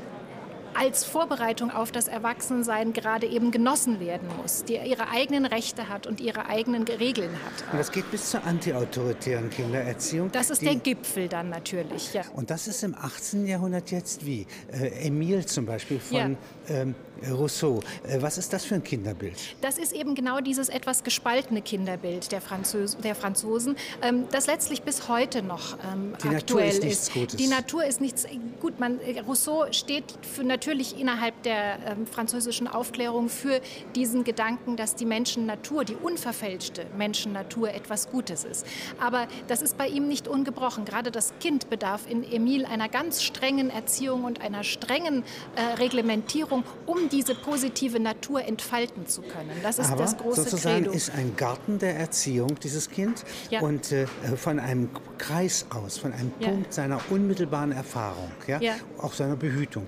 als 0.74 1.04
Vorbereitung 1.04 1.72
auf 1.72 1.92
das 1.92 2.08
Erwachsensein 2.08 2.94
gerade 2.94 3.28
eben 3.28 3.52
genossen 3.52 4.00
werden 4.00 4.28
muss, 4.42 4.64
die 4.64 4.76
ihre 4.76 5.10
eigenen 5.10 5.46
Rechte 5.46 5.90
hat 5.90 6.08
und 6.08 6.20
ihre 6.22 6.48
eigenen 6.48 6.84
Regeln 6.84 7.32
hat. 7.32 7.72
Und 7.72 7.80
das 7.80 7.92
geht 7.92 8.10
bis 8.12 8.30
zur 8.30 8.44
antiautoritären 8.44 9.50
Kindererziehung. 9.50 10.32
Das 10.32 10.50
ist 10.50 10.62
der 10.62 10.76
Gipfel 10.76 11.28
dann 11.28 11.50
natürlich, 11.50 12.14
ja. 12.14 12.24
Und 12.36 12.50
das 12.50 12.68
ist 12.68 12.84
im 12.84 12.96
18. 12.96 13.46
Jahrhundert 13.48 13.92
jetzt 13.92 14.26
wie? 14.26 14.48
Äh, 14.72 15.08
Emil 15.08 15.46
zum 15.46 15.66
Beispiel 15.66 16.00
von 16.00 16.38
ähm, 16.70 16.96
Rousseau. 17.30 17.82
Äh, 18.04 18.22
was 18.22 18.38
ist 18.38 18.54
das 18.54 18.66
für 18.66 18.76
ein 18.76 18.84
Kinderbild? 18.84 19.36
Das 19.62 19.78
ist 19.78 19.94
eben 19.94 20.16
genau 20.16 20.40
dieses 20.40 20.70
etwas 20.70 21.04
gespaltene 21.04 21.62
Kinderbild 21.62 22.32
der, 22.32 22.42
Französ 22.42 22.98
der 22.98 23.16
Franzosen, 23.16 23.76
ähm, 24.02 24.26
das 24.32 24.48
letztlich 24.48 24.82
bis 24.84 25.08
heute 25.08 25.42
noch 25.42 25.78
ähm, 25.92 26.14
Die 26.24 26.30
aktuell 26.30 26.36
Natur 26.36 26.64
ist 26.64 26.84
nichts 26.84 27.12
Gutes. 27.12 27.36
Die 27.38 27.48
Natur 27.48 27.86
ist 27.86 28.02
nichts 28.02 28.26
gut. 28.60 28.80
Man, 28.80 29.00
Rousseau 29.28 29.72
steht 29.72 30.04
für 30.22 30.44
natürlich 30.44 31.00
innerhalb 31.00 31.42
der 31.44 31.80
ähm, 31.86 32.08
französischen 32.08 32.68
Aufklärung 32.68 33.30
für 33.30 33.62
diesen 33.96 34.24
Gedanken, 34.24 34.76
dass 34.76 34.96
die 34.96 35.06
Menschennatur, 35.06 35.86
die 35.86 35.96
unverfälschte 35.96 36.86
Menschennatur 36.98 37.74
etwas 37.74 38.10
Gutes 38.10 38.44
ist. 38.44 38.66
Aber 39.00 39.28
das 39.48 39.62
ist 39.62 39.78
bei 39.78 39.88
ihm 39.88 40.08
nicht 40.08 40.28
ungebrochen. 40.28 40.86
Gerade 40.86 41.12
das 41.12 41.34
Kind 41.40 41.70
bedarf 41.70 42.10
in 42.10 42.24
Emil 42.24 42.66
einer 42.66 42.90
ganz 42.90 43.24
strengen 43.24 43.70
Erziehung 43.70 44.24
und 44.24 44.42
einer 44.42 44.64
strengen 44.64 45.24
äh, 45.56 45.62
Reglementierung, 45.80 46.64
um 46.86 47.10
diese 47.12 47.36
positive 47.36 48.00
Natur 48.00 48.44
entfalten 48.44 49.08
zu 49.08 49.22
können. 49.22 49.52
Das 49.64 49.80
ist 49.80 49.92
Aber 49.92 50.04
das 50.04 50.18
große 50.18 50.44
sozusagen 50.44 50.84
Credo. 50.84 50.92
ist 50.92 51.12
ein 51.16 51.36
Garten 51.36 51.80
der 51.80 51.96
Erziehung 51.98 52.56
dieses 52.64 52.90
Kind 52.90 53.24
Ja. 53.50 53.62
und 53.62 53.92
äh, 53.92 54.06
von 54.38 54.60
einem 54.60 54.90
Kreis 55.18 55.66
aus, 55.70 55.98
von 55.98 56.14
einem 56.14 56.32
Ja. 56.40 56.50
Punkt 56.50 56.74
seiner 56.74 57.00
unmittelbaren 57.10 57.72
Erfahrung, 57.72 58.32
ja, 58.48 58.60
Ja. 58.60 58.74
auch 59.00 59.14
seiner 59.14 59.36
Behütung, 59.36 59.88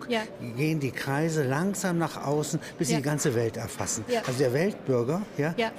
gehen 0.57 0.79
die 0.79 0.91
Kreise 0.91 1.43
langsam 1.43 1.97
nach 1.97 2.25
außen, 2.25 2.59
bis 2.77 2.89
sie 2.89 2.95
die 2.97 3.01
ganze 3.01 3.35
Welt 3.35 3.57
erfassen. 3.57 4.03
Also 4.27 4.39
der 4.39 4.53
Weltbürger 4.53 5.21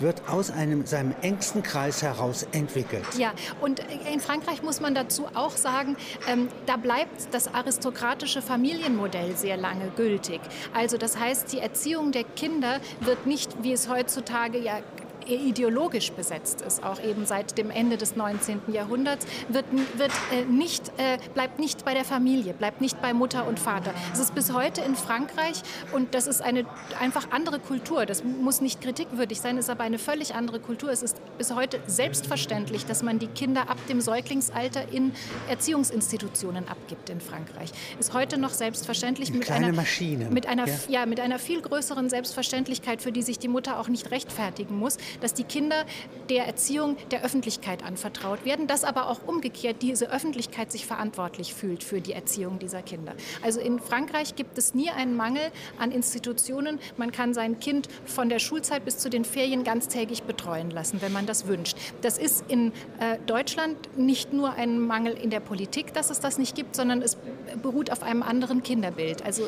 wird 0.00 0.28
aus 0.28 0.50
einem, 0.50 0.86
seinem 0.86 1.14
engsten 1.22 1.62
Kreis 1.62 2.02
heraus 2.02 2.46
entwickelt. 2.52 3.04
Ja, 3.18 3.32
und 3.60 3.80
in 4.12 4.20
Frankreich 4.20 4.62
muss 4.62 4.80
man 4.80 4.94
dazu 4.94 5.26
auch 5.34 5.56
sagen, 5.56 5.96
ähm, 6.28 6.48
da 6.66 6.76
bleibt 6.76 7.32
das 7.32 7.52
aristokratische 7.52 8.42
Familienmodell 8.42 9.36
sehr 9.36 9.56
lange 9.56 9.88
gültig. 9.96 10.40
Also 10.72 10.96
das 10.96 11.18
heißt, 11.18 11.33
die 11.42 11.58
Erziehung 11.58 12.12
der 12.12 12.22
Kinder 12.24 12.80
wird 13.00 13.26
nicht, 13.26 13.62
wie 13.62 13.72
es 13.72 13.88
heutzutage 13.88 14.58
ja 14.58 14.78
ideologisch 15.26 16.12
besetzt 16.12 16.62
ist, 16.62 16.82
auch 16.82 17.02
eben 17.02 17.26
seit 17.26 17.58
dem 17.58 17.70
Ende 17.70 17.96
des 17.96 18.16
19. 18.16 18.62
Jahrhunderts, 18.68 19.26
wird, 19.48 19.66
wird, 19.96 20.12
äh, 20.32 20.44
nicht, 20.44 20.88
äh, 20.98 21.18
bleibt 21.34 21.58
nicht 21.58 21.84
bei 21.84 21.94
der 21.94 22.04
Familie, 22.04 22.54
bleibt 22.54 22.80
nicht 22.80 23.00
bei 23.00 23.14
Mutter 23.14 23.46
und 23.46 23.58
Vater. 23.58 23.94
Es 24.12 24.18
ist 24.18 24.34
bis 24.34 24.52
heute 24.52 24.80
in 24.82 24.94
Frankreich 24.94 25.62
und 25.92 26.14
das 26.14 26.26
ist 26.26 26.42
eine 26.42 26.64
einfach 27.00 27.30
andere 27.30 27.58
Kultur. 27.58 28.06
Das 28.06 28.22
muss 28.24 28.60
nicht 28.60 28.80
kritikwürdig 28.80 29.40
sein, 29.40 29.58
ist 29.58 29.70
aber 29.70 29.84
eine 29.84 29.98
völlig 29.98 30.34
andere 30.34 30.60
Kultur. 30.60 30.90
Es 30.90 31.02
ist 31.02 31.20
bis 31.38 31.54
heute 31.54 31.80
selbstverständlich, 31.86 32.86
dass 32.86 33.02
man 33.02 33.18
die 33.18 33.28
Kinder 33.28 33.68
ab 33.68 33.78
dem 33.88 34.00
Säuglingsalter 34.00 34.92
in 34.92 35.12
Erziehungsinstitutionen 35.48 36.68
abgibt 36.68 37.10
in 37.10 37.20
Frankreich. 37.20 37.70
Ist 37.98 38.14
heute 38.14 38.38
noch 38.38 38.50
selbstverständlich 38.50 39.32
mit 39.32 39.50
einer, 39.50 39.72
Maschinen, 39.72 40.32
mit 40.32 40.46
einer 40.46 40.66
ja. 40.66 40.74
ja, 40.88 41.06
mit 41.06 41.20
einer 41.20 41.38
viel 41.38 41.60
größeren 41.60 42.08
Selbstverständlichkeit, 42.08 43.02
für 43.02 43.12
die 43.12 43.22
sich 43.22 43.38
die 43.38 43.48
Mutter 43.48 43.78
auch 43.78 43.88
nicht 43.88 44.10
rechtfertigen 44.10 44.78
muss, 44.78 44.98
dass 45.20 45.34
die 45.34 45.44
Kinder 45.44 45.84
der 46.28 46.46
Erziehung 46.46 46.96
der 47.10 47.24
Öffentlichkeit 47.24 47.82
anvertraut 47.84 48.44
werden, 48.44 48.66
dass 48.66 48.84
aber 48.84 49.08
auch 49.08 49.26
umgekehrt 49.26 49.82
diese 49.82 50.10
Öffentlichkeit 50.10 50.72
sich 50.72 50.86
verantwortlich 50.86 51.54
fühlt 51.54 51.84
für 51.84 52.00
die 52.00 52.12
Erziehung 52.12 52.58
dieser 52.58 52.82
Kinder. 52.82 53.14
Also 53.42 53.60
in 53.60 53.78
Frankreich 53.78 54.36
gibt 54.36 54.58
es 54.58 54.74
nie 54.74 54.90
einen 54.90 55.16
Mangel 55.16 55.42
an 55.78 55.92
Institutionen. 55.92 56.78
Man 56.96 57.12
kann 57.12 57.34
sein 57.34 57.60
Kind 57.60 57.88
von 58.04 58.28
der 58.28 58.38
Schulzeit 58.38 58.84
bis 58.84 58.98
zu 58.98 59.10
den 59.10 59.24
Ferien 59.24 59.64
ganztägig 59.64 60.22
betreuen 60.22 60.70
lassen, 60.70 61.00
wenn 61.02 61.12
man 61.12 61.26
das 61.26 61.46
wünscht. 61.46 61.76
Das 62.02 62.18
ist 62.18 62.44
in 62.48 62.72
äh, 62.98 63.18
Deutschland 63.26 63.76
nicht 63.96 64.32
nur 64.32 64.52
ein 64.52 64.80
Mangel 64.80 65.14
in 65.14 65.30
der 65.30 65.40
Politik, 65.40 65.92
dass 65.94 66.10
es 66.10 66.20
das 66.20 66.38
nicht 66.38 66.54
gibt, 66.54 66.76
sondern 66.76 67.02
es 67.02 67.16
beruht 67.62 67.90
auf 67.90 68.02
einem 68.02 68.22
anderen 68.22 68.62
Kinderbild. 68.62 69.24
Also 69.24 69.44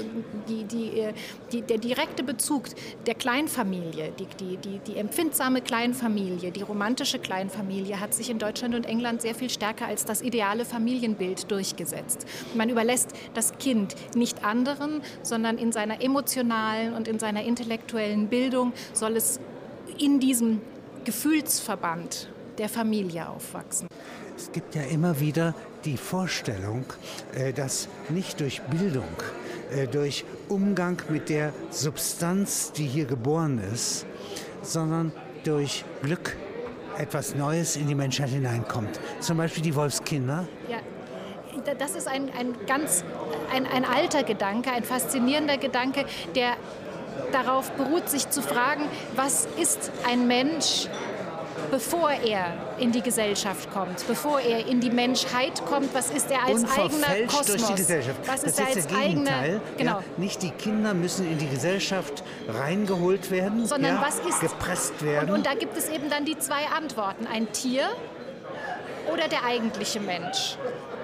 die, 0.49 0.65
die, 0.65 1.01
äh, 1.01 1.13
die, 1.53 1.63
der 1.63 1.79
direkte 1.79 2.23
Bezug 2.23 2.65
der 3.07 3.15
Kleinfamilie, 3.15 4.13
die, 4.19 4.27
die, 4.39 4.79
die, 4.79 4.97
empfindsame 5.57 5.61
Kleinfamilie, 5.61 6.51
die 6.51 6.63
romantische 6.63 7.19
Kleinfamilie 7.19 8.01
hat 8.01 8.15
sich 8.15 8.31
in 8.31 8.39
Deutschland 8.39 8.75
und 8.75 8.87
England 8.87 9.23
sehr 9.23 9.35
viel 9.35 9.51
stärker 9.51 9.87
als 9.87 10.05
das 10.05 10.23
ideale 10.23 10.65
Familienbild 10.65 11.51
durchgesetzt. 11.51 12.27
Man 12.55 12.69
überlässt 12.69 13.11
das 13.35 13.57
Kind 13.59 13.95
nicht 14.15 14.45
anderen, 14.45 15.03
sondern 15.23 15.59
in 15.59 15.73
seiner 15.73 16.03
emotionalen 16.03 16.95
und 16.95 17.09
in 17.09 17.19
seiner 17.19 17.45
intellektuellen 17.45 18.29
Bildung 18.29 18.73
soll 18.93 19.17
es 19.17 19.41
in 19.99 20.21
diesem 20.21 20.61
Gefühlsverband 21.05 22.29
der 22.59 22.69
Familie 22.69 23.29
aufwachsen. 23.29 23.89
Es 24.37 24.53
gibt 24.53 24.75
ja 24.75 24.83
immer 24.83 25.21
wieder 25.21 25.55
die 25.85 25.97
Vorstellung, 25.97 26.85
äh, 27.35 27.53
dass 27.53 27.89
nicht 28.09 28.41
durch 28.41 28.61
Bildung, 28.63 29.05
äh, 29.71 29.87
durch 29.87 30.25
Umgang 30.49 31.01
mit 31.09 31.29
der 31.29 31.53
Substanz, 31.71 32.73
die 32.73 32.87
hier 32.87 33.07
geboren 33.07 33.59
ist, 33.73 34.05
sondern 34.63 35.13
durch 35.47 35.85
Glück 36.03 36.37
etwas 36.99 37.35
Neues 37.35 37.77
in 37.77 37.87
die 37.87 37.95
Menschheit 37.95 38.31
hineinkommt. 38.31 38.99
Zum 39.21 39.37
Beispiel 39.37 39.63
die 39.63 39.75
Wolfskinder. 39.75 40.49
Ja, 40.69 40.79
das 41.75 41.95
ist 41.95 42.09
ein, 42.09 42.31
ein 42.39 42.55
ganz 42.67 43.05
ein, 43.53 43.67
ein 43.67 43.85
alter 43.85 44.23
Gedanke, 44.23 44.71
ein 44.73 44.85
faszinierender 44.85 45.59
Gedanke, 45.59 46.07
der 46.35 46.57
darauf 47.33 47.71
beruht, 47.73 48.09
sich 48.09 48.29
zu 48.31 48.43
fragen, 48.43 48.83
was 49.15 49.49
ist 49.61 49.91
ein 50.09 50.27
Mensch, 50.27 50.89
bevor 51.71 52.11
er 52.11 52.55
in 52.79 52.93
die 52.93 53.03
Gesellschaft 53.03 53.71
kommt, 53.73 54.07
bevor 54.07 54.41
er 54.41 54.67
in 54.67 54.81
die 54.81 54.91
Menschheit 54.91 55.65
kommt, 55.67 55.95
was 55.95 56.11
ist 56.11 56.31
er 56.31 56.45
als 56.45 56.65
eigener 56.65 57.27
Kosmos? 57.27 57.47
durch 57.47 57.67
die 57.67 57.75
Gesellschaft. 57.75 58.19
Was 58.27 58.43
ist 58.45 58.59
das 58.59 58.69
er 58.69 58.77
ist 58.77 58.91
als 58.93 59.01
eigener, 59.01 59.61
genau. 59.77 59.93
Ja, 59.93 60.03
nicht 60.17 60.43
die 60.43 60.51
Kinder 60.51 60.95
müssen 60.95 61.31
in 61.31 61.39
die 61.39 61.49
Gesellschaft 61.49 62.23
reingeholt 62.49 63.31
werden, 63.31 63.67
sondern 63.67 63.97
ja, 63.97 64.03
was 64.07 64.19
ist 64.21 64.41
gepresst 64.41 65.05
werden. 65.05 65.31
Und, 65.31 65.37
und 65.37 65.47
da 65.47 65.55
gibt 65.55 65.77
es 65.77 65.89
eben 65.89 66.11
dann 66.11 66.25
die 66.25 66.39
zwei 66.39 66.67
Antworten: 66.77 67.27
ein 67.27 67.51
Tier 67.53 67.89
oder 69.13 69.29
der 69.29 69.45
eigentliche 69.45 70.01
Mensch. 70.01 70.57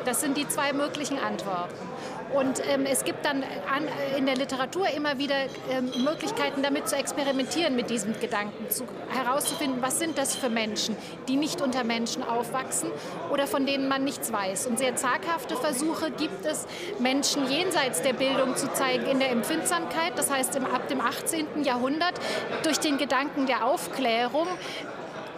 Das 0.04 0.20
sind 0.20 0.36
die 0.36 0.48
zwei 0.48 0.72
möglichen 0.72 1.18
Antworten. 1.18 1.91
Und 2.34 2.62
ähm, 2.66 2.86
es 2.86 3.04
gibt 3.04 3.24
dann 3.24 3.42
an, 3.42 3.86
in 4.16 4.26
der 4.26 4.36
Literatur 4.36 4.88
immer 4.88 5.18
wieder 5.18 5.34
ähm, 5.70 5.90
Möglichkeiten, 6.04 6.62
damit 6.62 6.88
zu 6.88 6.96
experimentieren, 6.96 7.76
mit 7.76 7.90
diesem 7.90 8.18
Gedanken, 8.18 8.70
zu, 8.70 8.84
herauszufinden, 9.10 9.82
was 9.82 9.98
sind 9.98 10.16
das 10.16 10.34
für 10.34 10.48
Menschen, 10.48 10.96
die 11.28 11.36
nicht 11.36 11.60
unter 11.60 11.84
Menschen 11.84 12.22
aufwachsen 12.22 12.90
oder 13.30 13.46
von 13.46 13.66
denen 13.66 13.88
man 13.88 14.04
nichts 14.04 14.32
weiß. 14.32 14.66
Und 14.66 14.78
sehr 14.78 14.96
zaghafte 14.96 15.56
Versuche 15.56 16.10
gibt 16.10 16.46
es, 16.46 16.66
Menschen 16.98 17.50
jenseits 17.50 18.02
der 18.02 18.14
Bildung 18.14 18.56
zu 18.56 18.72
zeigen 18.72 19.06
in 19.06 19.18
der 19.18 19.30
Empfindsamkeit, 19.30 20.12
das 20.16 20.30
heißt 20.30 20.56
im, 20.56 20.64
ab 20.64 20.88
dem 20.88 21.00
18. 21.00 21.64
Jahrhundert, 21.64 22.14
durch 22.62 22.78
den 22.78 22.98
Gedanken 22.98 23.46
der 23.46 23.66
Aufklärung, 23.66 24.46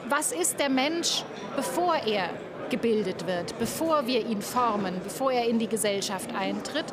was 0.08 0.32
ist 0.32 0.60
der 0.60 0.68
Mensch, 0.68 1.24
bevor 1.56 1.96
er 1.96 2.28
gebildet 2.70 3.26
wird, 3.26 3.58
bevor 3.58 4.06
wir 4.06 4.26
ihn 4.26 4.42
formen, 4.42 5.00
bevor 5.02 5.32
er 5.32 5.46
in 5.46 5.58
die 5.58 5.68
Gesellschaft 5.68 6.30
eintritt. 6.34 6.86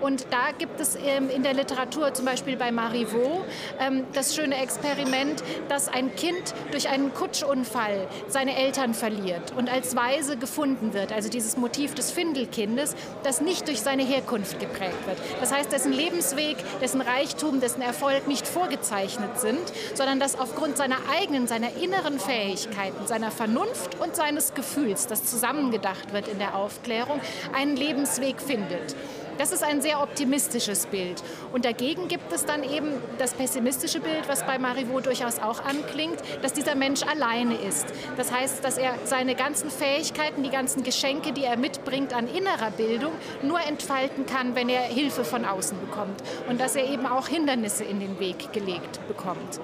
Und 0.00 0.26
da 0.30 0.52
gibt 0.56 0.80
es 0.80 0.96
ähm, 0.96 1.28
in 1.28 1.42
der 1.42 1.54
Literatur, 1.54 2.14
zum 2.14 2.24
Beispiel 2.24 2.56
bei 2.56 2.70
Marivaux, 2.70 3.44
ähm, 3.80 4.04
das 4.12 4.34
schöne 4.34 4.56
Experiment, 4.62 5.42
dass 5.68 5.88
ein 5.88 6.14
Kind 6.14 6.54
durch 6.70 6.88
einen 6.88 7.12
Kutschunfall 7.12 8.06
seine 8.28 8.56
Eltern 8.56 8.94
verliert 8.94 9.52
und 9.56 9.70
als 9.70 9.96
Weise 9.96 10.36
gefunden 10.36 10.94
wird. 10.94 11.12
Also 11.12 11.28
dieses 11.28 11.56
Motiv 11.56 11.94
des 11.94 12.10
Findelkindes, 12.12 12.94
das 13.24 13.40
nicht 13.40 13.66
durch 13.66 13.80
seine 13.80 14.04
Herkunft 14.04 14.60
geprägt 14.60 15.06
wird. 15.06 15.18
Das 15.40 15.52
heißt, 15.52 15.72
dessen 15.72 15.92
Lebensweg, 15.92 16.56
dessen 16.80 17.00
Reichtum, 17.00 17.60
dessen 17.60 17.82
Erfolg 17.82 18.28
nicht 18.28 18.46
vorgezeichnet 18.46 19.40
sind, 19.40 19.72
sondern 19.94 20.20
dass 20.20 20.38
aufgrund 20.38 20.76
seiner 20.76 20.98
eigenen, 21.18 21.46
seiner 21.46 21.74
inneren 21.76 22.20
Fähigkeiten, 22.20 23.06
seiner 23.06 23.30
Vernunft 23.30 24.00
und 24.00 24.14
seines 24.14 24.54
Gefühls, 24.54 25.06
das 25.18 25.30
zusammengedacht 25.30 26.12
wird 26.12 26.28
in 26.28 26.38
der 26.38 26.54
Aufklärung, 26.54 27.20
einen 27.52 27.76
Lebensweg 27.76 28.40
findet. 28.40 28.94
Das 29.38 29.52
ist 29.52 29.62
ein 29.62 29.80
sehr 29.80 30.02
optimistisches 30.02 30.86
Bild. 30.86 31.22
Und 31.52 31.64
dagegen 31.64 32.08
gibt 32.08 32.32
es 32.32 32.44
dann 32.44 32.64
eben 32.64 32.90
das 33.18 33.34
pessimistische 33.34 34.00
Bild, 34.00 34.28
was 34.28 34.44
bei 34.44 34.58
Marivaux 34.58 35.00
durchaus 35.00 35.38
auch 35.38 35.64
anklingt, 35.64 36.20
dass 36.42 36.54
dieser 36.54 36.74
Mensch 36.74 37.02
alleine 37.04 37.54
ist. 37.54 37.86
Das 38.16 38.32
heißt, 38.32 38.64
dass 38.64 38.78
er 38.78 38.94
seine 39.04 39.36
ganzen 39.36 39.70
Fähigkeiten, 39.70 40.42
die 40.42 40.50
ganzen 40.50 40.82
Geschenke, 40.82 41.32
die 41.32 41.44
er 41.44 41.56
mitbringt 41.56 42.12
an 42.14 42.26
innerer 42.26 42.72
Bildung, 42.72 43.12
nur 43.42 43.60
entfalten 43.60 44.26
kann, 44.26 44.56
wenn 44.56 44.68
er 44.68 44.82
Hilfe 44.82 45.22
von 45.24 45.44
außen 45.44 45.78
bekommt. 45.80 46.20
Und 46.48 46.60
dass 46.60 46.74
er 46.74 46.90
eben 46.90 47.06
auch 47.06 47.28
Hindernisse 47.28 47.84
in 47.84 48.00
den 48.00 48.18
Weg 48.18 48.52
gelegt 48.52 48.98
bekommt. 49.06 49.60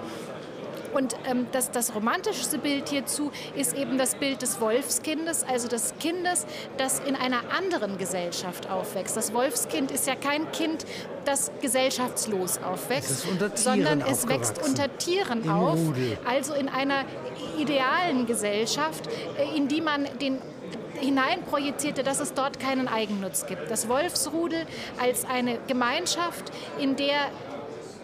Und 0.95 1.17
ähm, 1.29 1.47
das, 1.53 1.71
das 1.71 1.95
romantischste 1.95 2.59
Bild 2.59 2.89
hierzu 2.89 3.31
ist 3.57 3.77
eben 3.77 3.99
das 3.99 4.15
Bild 4.15 4.43
des 4.43 4.61
Wolfskindes, 4.61 5.45
also 5.45 5.69
des 5.69 5.95
Kindes, 5.99 6.47
das 6.77 7.01
in 7.01 7.17
einer 7.17 7.41
anderen 7.57 7.99
Gesellschaft 7.99 8.71
aufwächst. 8.71 9.17
Das 9.17 9.35
Wolfskind 9.35 9.91
ist 9.91 10.07
ja 10.07 10.15
kein 10.15 10.51
Kind, 10.53 10.87
das 11.25 11.51
gesellschaftslos 11.61 12.59
aufwächst, 12.59 13.27
sondern 13.57 14.01
es 14.03 14.29
wächst 14.29 14.65
unter 14.65 14.97
Tieren 14.99 15.49
auf, 15.49 15.79
also 16.25 16.55
in 16.55 16.69
einer 16.69 17.05
idealen 17.59 18.27
Gesellschaft, 18.27 19.09
äh, 19.39 19.57
in 19.57 19.69
die 19.69 19.81
man 19.81 20.07
den 20.21 20.39
hineinprojizierte, 21.01 22.03
dass 22.03 22.21
es 22.21 22.35
dort 22.35 22.61
keinen 22.61 22.89
Eigennutz 22.89 23.47
gibt. 23.47 23.71
Das 23.71 23.89
Wolfsrudel 23.89 24.65
als 25.01 25.25
eine 25.25 25.59
Gemeinschaft, 25.67 26.53
in 26.79 26.97
der 26.97 27.31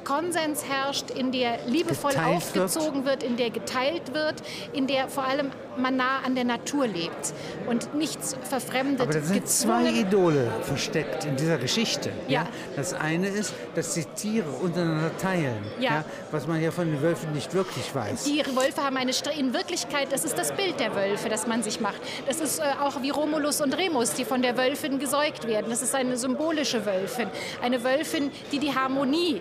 Konsens 0.05 0.65
herrscht, 0.65 1.11
in 1.11 1.33
der 1.33 1.59
liebevoll 1.67 2.13
Geteilt 2.13 2.37
aufgezogen 2.37 3.05
wird. 3.05 3.23
in 3.23 3.37
der 3.37 3.51
geteilt 3.51 4.15
wird, 4.15 4.43
in 4.73 4.87
der 4.87 5.09
vor 5.09 5.25
allem 5.25 5.51
man 5.81 5.97
nah 5.97 6.21
an 6.25 6.35
der 6.35 6.45
Natur 6.45 6.87
lebt 6.87 7.33
und 7.67 7.95
nichts 7.95 8.37
verfremdet. 8.49 9.01
Aber 9.01 9.13
da 9.13 9.21
sind 9.21 9.49
zwei 9.49 9.91
Idole 9.91 10.51
versteckt 10.63 11.25
in 11.25 11.37
dieser 11.37 11.59
Geschichte. 11.59 12.11
Ja. 12.29 12.47
Das 12.77 12.93
eine 12.95 13.29
ist, 13.29 13.55
dass 13.75 13.95
die 13.95 14.05
Tiere 14.05 14.49
untereinander 14.49 15.17
teilen, 15.19 15.65
Ja. 15.79 16.05
was 16.31 16.47
man 16.47 16.63
ja 16.63 16.71
von 16.71 16.87
den 16.91 17.01
Wölfen 17.03 17.33
nicht 17.33 17.55
wirklich 17.55 17.95
weiß. 17.95 18.25
Die 18.25 18.43
Wölfe 18.57 18.83
haben 18.83 18.97
eine 18.97 19.13
Stre 19.13 19.33
in 19.33 19.53
Wirklichkeit, 19.55 20.09
das 20.11 20.25
ist 20.25 20.39
das 20.39 20.53
Bild 20.53 20.79
der 20.81 20.95
Wölfe, 20.95 21.29
das 21.29 21.47
man 21.47 21.63
sich 21.63 21.81
macht. 21.81 22.01
Das 22.27 22.41
ist 22.41 22.59
äh, 22.59 22.63
auch 22.83 23.03
wie 23.03 23.11
Romulus 23.11 23.61
und 23.61 23.77
Remus, 23.77 24.15
die 24.15 24.25
von 24.25 24.43
der 24.43 24.57
Wölfin 24.57 24.99
gesäugt 24.99 25.47
werden. 25.47 25.67
Das 25.71 25.83
ist 25.83 25.95
eine 25.95 26.17
symbolische 26.17 26.85
Wölfin, 26.87 27.29
eine 27.63 27.83
Wölfin, 27.85 28.31
die 28.53 28.59
die 28.59 28.75
Harmonie 28.75 29.41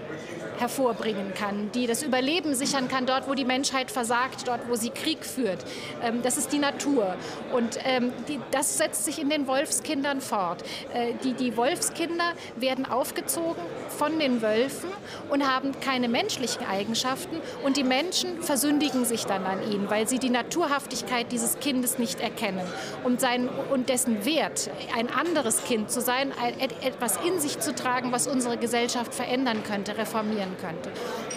hervorbringen 0.60 1.34
kann, 1.34 1.72
die 1.74 1.88
das 1.88 2.04
Überleben 2.04 2.54
sichern 2.54 2.88
kann, 2.88 3.06
dort, 3.06 3.28
wo 3.30 3.34
die 3.34 3.46
Menschheit 3.46 3.90
versagt, 3.92 4.48
dort, 4.48 4.68
wo 4.68 4.76
sie 4.76 4.90
Krieg 4.90 5.26
führt. 5.26 5.64
Ähm, 6.04 6.22
das 6.30 6.38
ist 6.38 6.52
die 6.54 6.60
Natur. 6.60 7.16
Und 7.52 7.80
ähm, 7.86 8.14
die, 8.28 8.40
das 8.52 8.78
setzt 8.78 9.04
sich 9.04 9.20
in 9.20 9.32
den 9.32 9.48
Wolfskindern 9.48 10.22
fort. 10.22 10.64
Äh, 10.94 11.14
die, 11.24 11.34
die 11.34 11.58
Wolfskinder 11.58 12.34
werden 12.56 12.86
aufgezogen 12.86 13.64
von 13.98 14.20
den 14.20 14.44
Wölfen 14.44 14.92
und 15.30 15.48
haben 15.52 15.72
keine 15.80 16.08
menschlichen 16.08 16.68
Eigenschaften. 16.68 17.38
Und 17.64 17.78
die 17.78 17.84
Menschen 17.84 18.44
versündigen 18.44 19.06
sich 19.06 19.26
dann 19.26 19.44
an 19.48 19.64
ihnen, 19.72 19.90
weil 19.90 20.08
sie 20.08 20.20
die 20.20 20.30
Naturhaftigkeit 20.30 21.32
dieses 21.32 21.58
Kindes 21.60 21.98
nicht 21.98 22.22
erkennen. 22.22 22.62
Und, 23.04 23.20
sein, 23.22 23.50
und 23.72 23.90
dessen 23.90 24.24
Wert, 24.24 24.70
ein 24.96 25.10
anderes 25.12 25.64
Kind 25.64 25.90
zu 25.90 26.00
sein, 26.00 26.32
ein, 26.40 26.60
et- 26.60 26.86
etwas 26.86 27.18
in 27.26 27.40
sich 27.40 27.58
zu 27.60 27.74
tragen, 27.74 28.12
was 28.12 28.28
unsere 28.28 28.58
Gesellschaft 28.58 29.16
verändern 29.16 29.64
könnte, 29.64 29.98
reformieren 29.98 30.56
könnte. 30.62 30.92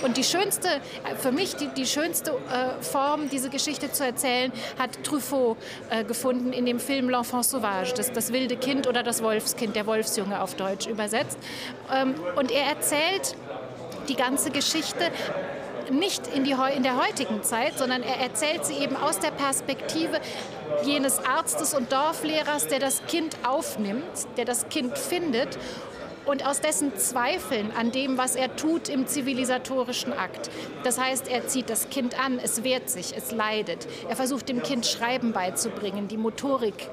Und 0.04 0.18
die 0.18 0.24
schönste, 0.24 0.68
äh, 0.68 1.16
für 1.16 1.32
mich 1.32 1.56
die, 1.56 1.68
die 1.68 1.86
schönste 1.86 2.32
äh, 2.32 2.82
Form, 2.82 3.30
diese 3.30 3.48
Geschichte 3.48 3.90
zu 3.90 4.04
erzählen, 4.04 4.52
hat 4.82 5.04
Truffaut 5.04 5.56
äh, 5.90 6.04
gefunden 6.04 6.52
in 6.52 6.66
dem 6.66 6.80
Film 6.80 7.08
L'Enfant 7.08 7.44
Sauvage, 7.44 7.94
das, 7.94 8.12
das 8.12 8.32
wilde 8.32 8.56
Kind 8.56 8.86
oder 8.86 9.02
das 9.02 9.22
Wolfskind, 9.22 9.76
der 9.76 9.86
Wolfsjunge 9.86 10.40
auf 10.40 10.54
Deutsch 10.54 10.86
übersetzt. 10.86 11.38
Ähm, 11.92 12.14
und 12.36 12.50
er 12.50 12.64
erzählt 12.64 13.36
die 14.08 14.16
ganze 14.16 14.50
Geschichte 14.50 15.10
nicht 15.90 16.26
in, 16.28 16.44
die, 16.44 16.56
in 16.76 16.82
der 16.82 16.96
heutigen 16.96 17.42
Zeit, 17.42 17.78
sondern 17.78 18.02
er 18.02 18.16
erzählt 18.16 18.64
sie 18.64 18.74
eben 18.74 18.96
aus 18.96 19.18
der 19.18 19.30
Perspektive 19.30 20.20
jenes 20.84 21.24
Arztes 21.24 21.74
und 21.74 21.92
Dorflehrers, 21.92 22.66
der 22.68 22.78
das 22.78 23.04
Kind 23.06 23.36
aufnimmt, 23.46 24.02
der 24.36 24.44
das 24.44 24.68
Kind 24.68 24.96
findet 24.96 25.58
und 26.26 26.46
aus 26.46 26.60
dessen 26.60 26.96
Zweifeln 26.96 27.70
an 27.76 27.90
dem, 27.92 28.18
was 28.18 28.36
er 28.36 28.54
tut 28.56 28.88
im 28.88 29.06
zivilisatorischen 29.06 30.12
Akt. 30.12 30.50
Das 30.84 30.98
heißt, 30.98 31.28
er 31.28 31.46
zieht 31.46 31.70
das 31.70 31.90
Kind 31.90 32.18
an, 32.22 32.38
es 32.38 32.64
wehrt 32.64 32.88
sich, 32.88 33.16
es 33.16 33.32
leidet. 33.32 33.86
Er 34.08 34.16
versucht 34.16 34.48
dem 34.48 34.62
Kind 34.62 34.86
Schreiben 34.86 35.32
beizubringen, 35.32 36.08
die 36.08 36.16
Motorik 36.16 36.88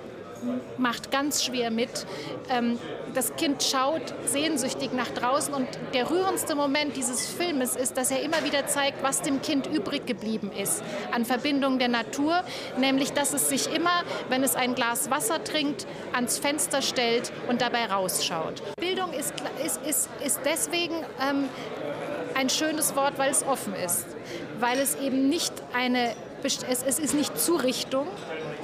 macht 0.78 1.12
ganz 1.12 1.44
schwer 1.44 1.72
mit. 1.72 2.06
Ähm, 2.50 2.80
das 3.14 3.36
Kind 3.36 3.64
schaut 3.64 4.14
sehnsüchtig 4.26 4.94
nach 4.94 5.10
draußen 5.10 5.54
und 5.54 5.68
der 5.94 6.10
rührendste 6.10 6.56
Moment 6.56 6.96
dieses 6.96 7.26
Filmes 7.28 7.76
ist, 7.76 7.98
dass 7.98 8.12
er 8.12 8.22
immer 8.22 8.44
wieder 8.44 8.68
zeigt, 8.68 9.04
was 9.04 9.22
dem 9.22 9.42
Kind 9.42 9.68
übrig 9.68 10.06
geblieben 10.06 10.52
ist 10.52 10.84
an 11.12 11.26
Verbindung 11.26 11.80
der 11.80 11.88
Natur, 11.88 12.44
nämlich 12.78 13.14
dass 13.14 13.34
es 13.34 13.50
sich 13.50 13.74
immer, 13.74 14.04
wenn 14.30 14.44
es 14.44 14.56
ein 14.56 14.76
Glas 14.76 15.10
Wasser 15.10 15.44
trinkt, 15.44 15.88
ans 16.14 16.38
Fenster 16.38 16.82
stellt 16.82 17.32
und 17.48 17.62
dabei 17.62 17.86
rausschaut. 17.86 18.62
Bildung 18.80 19.14
ist, 19.14 19.34
ist, 19.66 19.82
ist, 19.86 20.10
ist 20.24 20.40
deswegen 20.46 20.96
ähm, 21.22 21.50
ein 22.36 22.50
schönes 22.50 22.96
Wort, 22.96 23.18
weil 23.18 23.32
es 23.32 23.44
offen 23.44 23.74
ist, 23.76 24.06
weil 24.60 24.80
es 24.80 24.96
eben 24.96 25.30
nicht 25.30 25.54
eine, 25.74 26.14
es, 26.44 26.84
es 26.84 27.00
ist 27.00 27.14
nicht 27.14 27.40
Zurichtung, 27.40 28.08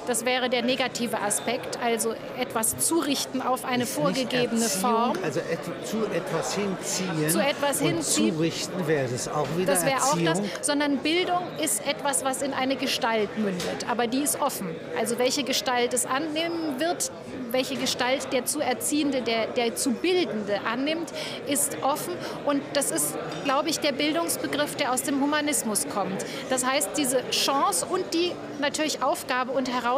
das 0.08 0.26
wäre 0.26 0.50
der 0.50 0.62
negative 0.62 1.20
Aspekt, 1.20 1.80
also 1.82 2.14
etwas 2.40 2.78
zurichten 2.78 3.42
auf 3.42 3.66
eine 3.66 3.86
vorgegebene 3.86 4.64
Erziehung, 4.64 4.94
Form. 4.94 5.18
Also 5.24 5.40
et 5.40 5.60
zu 5.86 6.06
etwas 6.14 6.56
hinziehen. 6.56 7.30
Zu 7.30 7.40
etwas 7.40 7.82
hinziehen. 7.82 8.34
Zurichten 8.34 8.88
wäre 8.88 9.08
das 9.08 9.28
auch 9.28 9.48
wieder 9.58 9.74
Das 9.74 9.86
wäre 9.86 10.04
auch 10.04 10.18
das, 10.24 10.42
sondern 10.62 10.98
Bildung 10.98 11.44
ist 11.62 11.86
etwas, 11.88 12.24
was 12.24 12.42
in 12.42 12.54
eine 12.54 12.76
Gestalt 12.76 13.38
mündet, 13.38 13.90
aber 13.90 14.08
die 14.08 14.22
ist 14.22 14.42
offen. 14.42 14.76
Also 14.98 15.18
welche 15.18 15.44
Gestalt 15.44 15.94
es 15.94 16.06
annehmen 16.06 16.80
wird, 16.80 17.12
welche 17.52 17.76
Gestalt 17.76 18.32
der 18.34 18.46
zu 18.46 18.60
Erziehende, 18.60 19.22
der, 19.22 19.48
der 19.48 19.76
zu 19.76 19.92
Bildende 19.92 20.62
annimmt, 20.70 21.12
ist 21.48 21.78
offen 21.82 22.14
und 22.46 22.62
das 22.74 22.92
ist, 22.92 23.18
glaube 23.44 23.70
ich, 23.70 23.80
der 23.80 23.92
Bildungsbegriff, 23.92 24.76
der 24.76 24.92
aus 24.92 25.04
dem 25.04 25.22
Humanismus 25.22 25.88
kommt. 25.88 26.26
Das 26.50 26.66
heißt, 26.66 26.90
diese 26.98 27.28
Chance 27.32 27.86
und 27.86 28.14
die 28.14 28.32
natürlich 28.60 29.04
Aufgabe 29.04 29.52
und 29.52 29.70
Herausforderung 29.70 29.95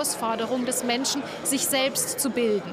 des 0.65 0.83
Menschen, 0.83 1.23
sich 1.43 1.65
selbst 1.65 2.19
zu 2.19 2.29
bilden. 2.29 2.71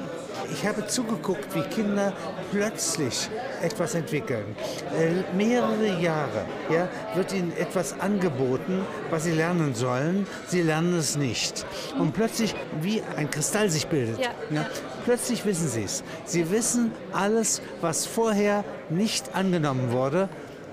Ich 0.51 0.65
habe 0.65 0.85
zugeguckt, 0.85 1.55
wie 1.55 1.61
Kinder 1.61 2.13
plötzlich 2.51 3.29
etwas 3.61 3.95
entwickeln. 3.95 4.55
Äh, 4.97 5.35
mehrere 5.35 5.99
Jahre 5.99 6.45
ja, 6.69 6.87
wird 7.15 7.33
ihnen 7.33 7.51
etwas 7.57 7.99
angeboten, 7.99 8.85
was 9.09 9.23
sie 9.23 9.31
lernen 9.31 9.73
sollen. 9.73 10.27
Sie 10.47 10.61
lernen 10.61 10.97
es 10.97 11.17
nicht. 11.17 11.65
Und 11.97 12.13
plötzlich, 12.13 12.53
wie 12.81 13.01
ein 13.17 13.29
Kristall 13.31 13.69
sich 13.69 13.87
bildet, 13.87 14.19
Ja, 14.19 14.29
ja. 14.51 14.65
plötzlich 15.05 15.45
wissen 15.45 15.67
sie 15.67 15.83
es. 15.83 16.03
Sie 16.25 16.51
wissen 16.51 16.91
alles, 17.13 17.61
was 17.81 18.05
vorher 18.05 18.63
nicht 18.89 19.35
angenommen 19.35 19.91
wurde, 19.91 20.29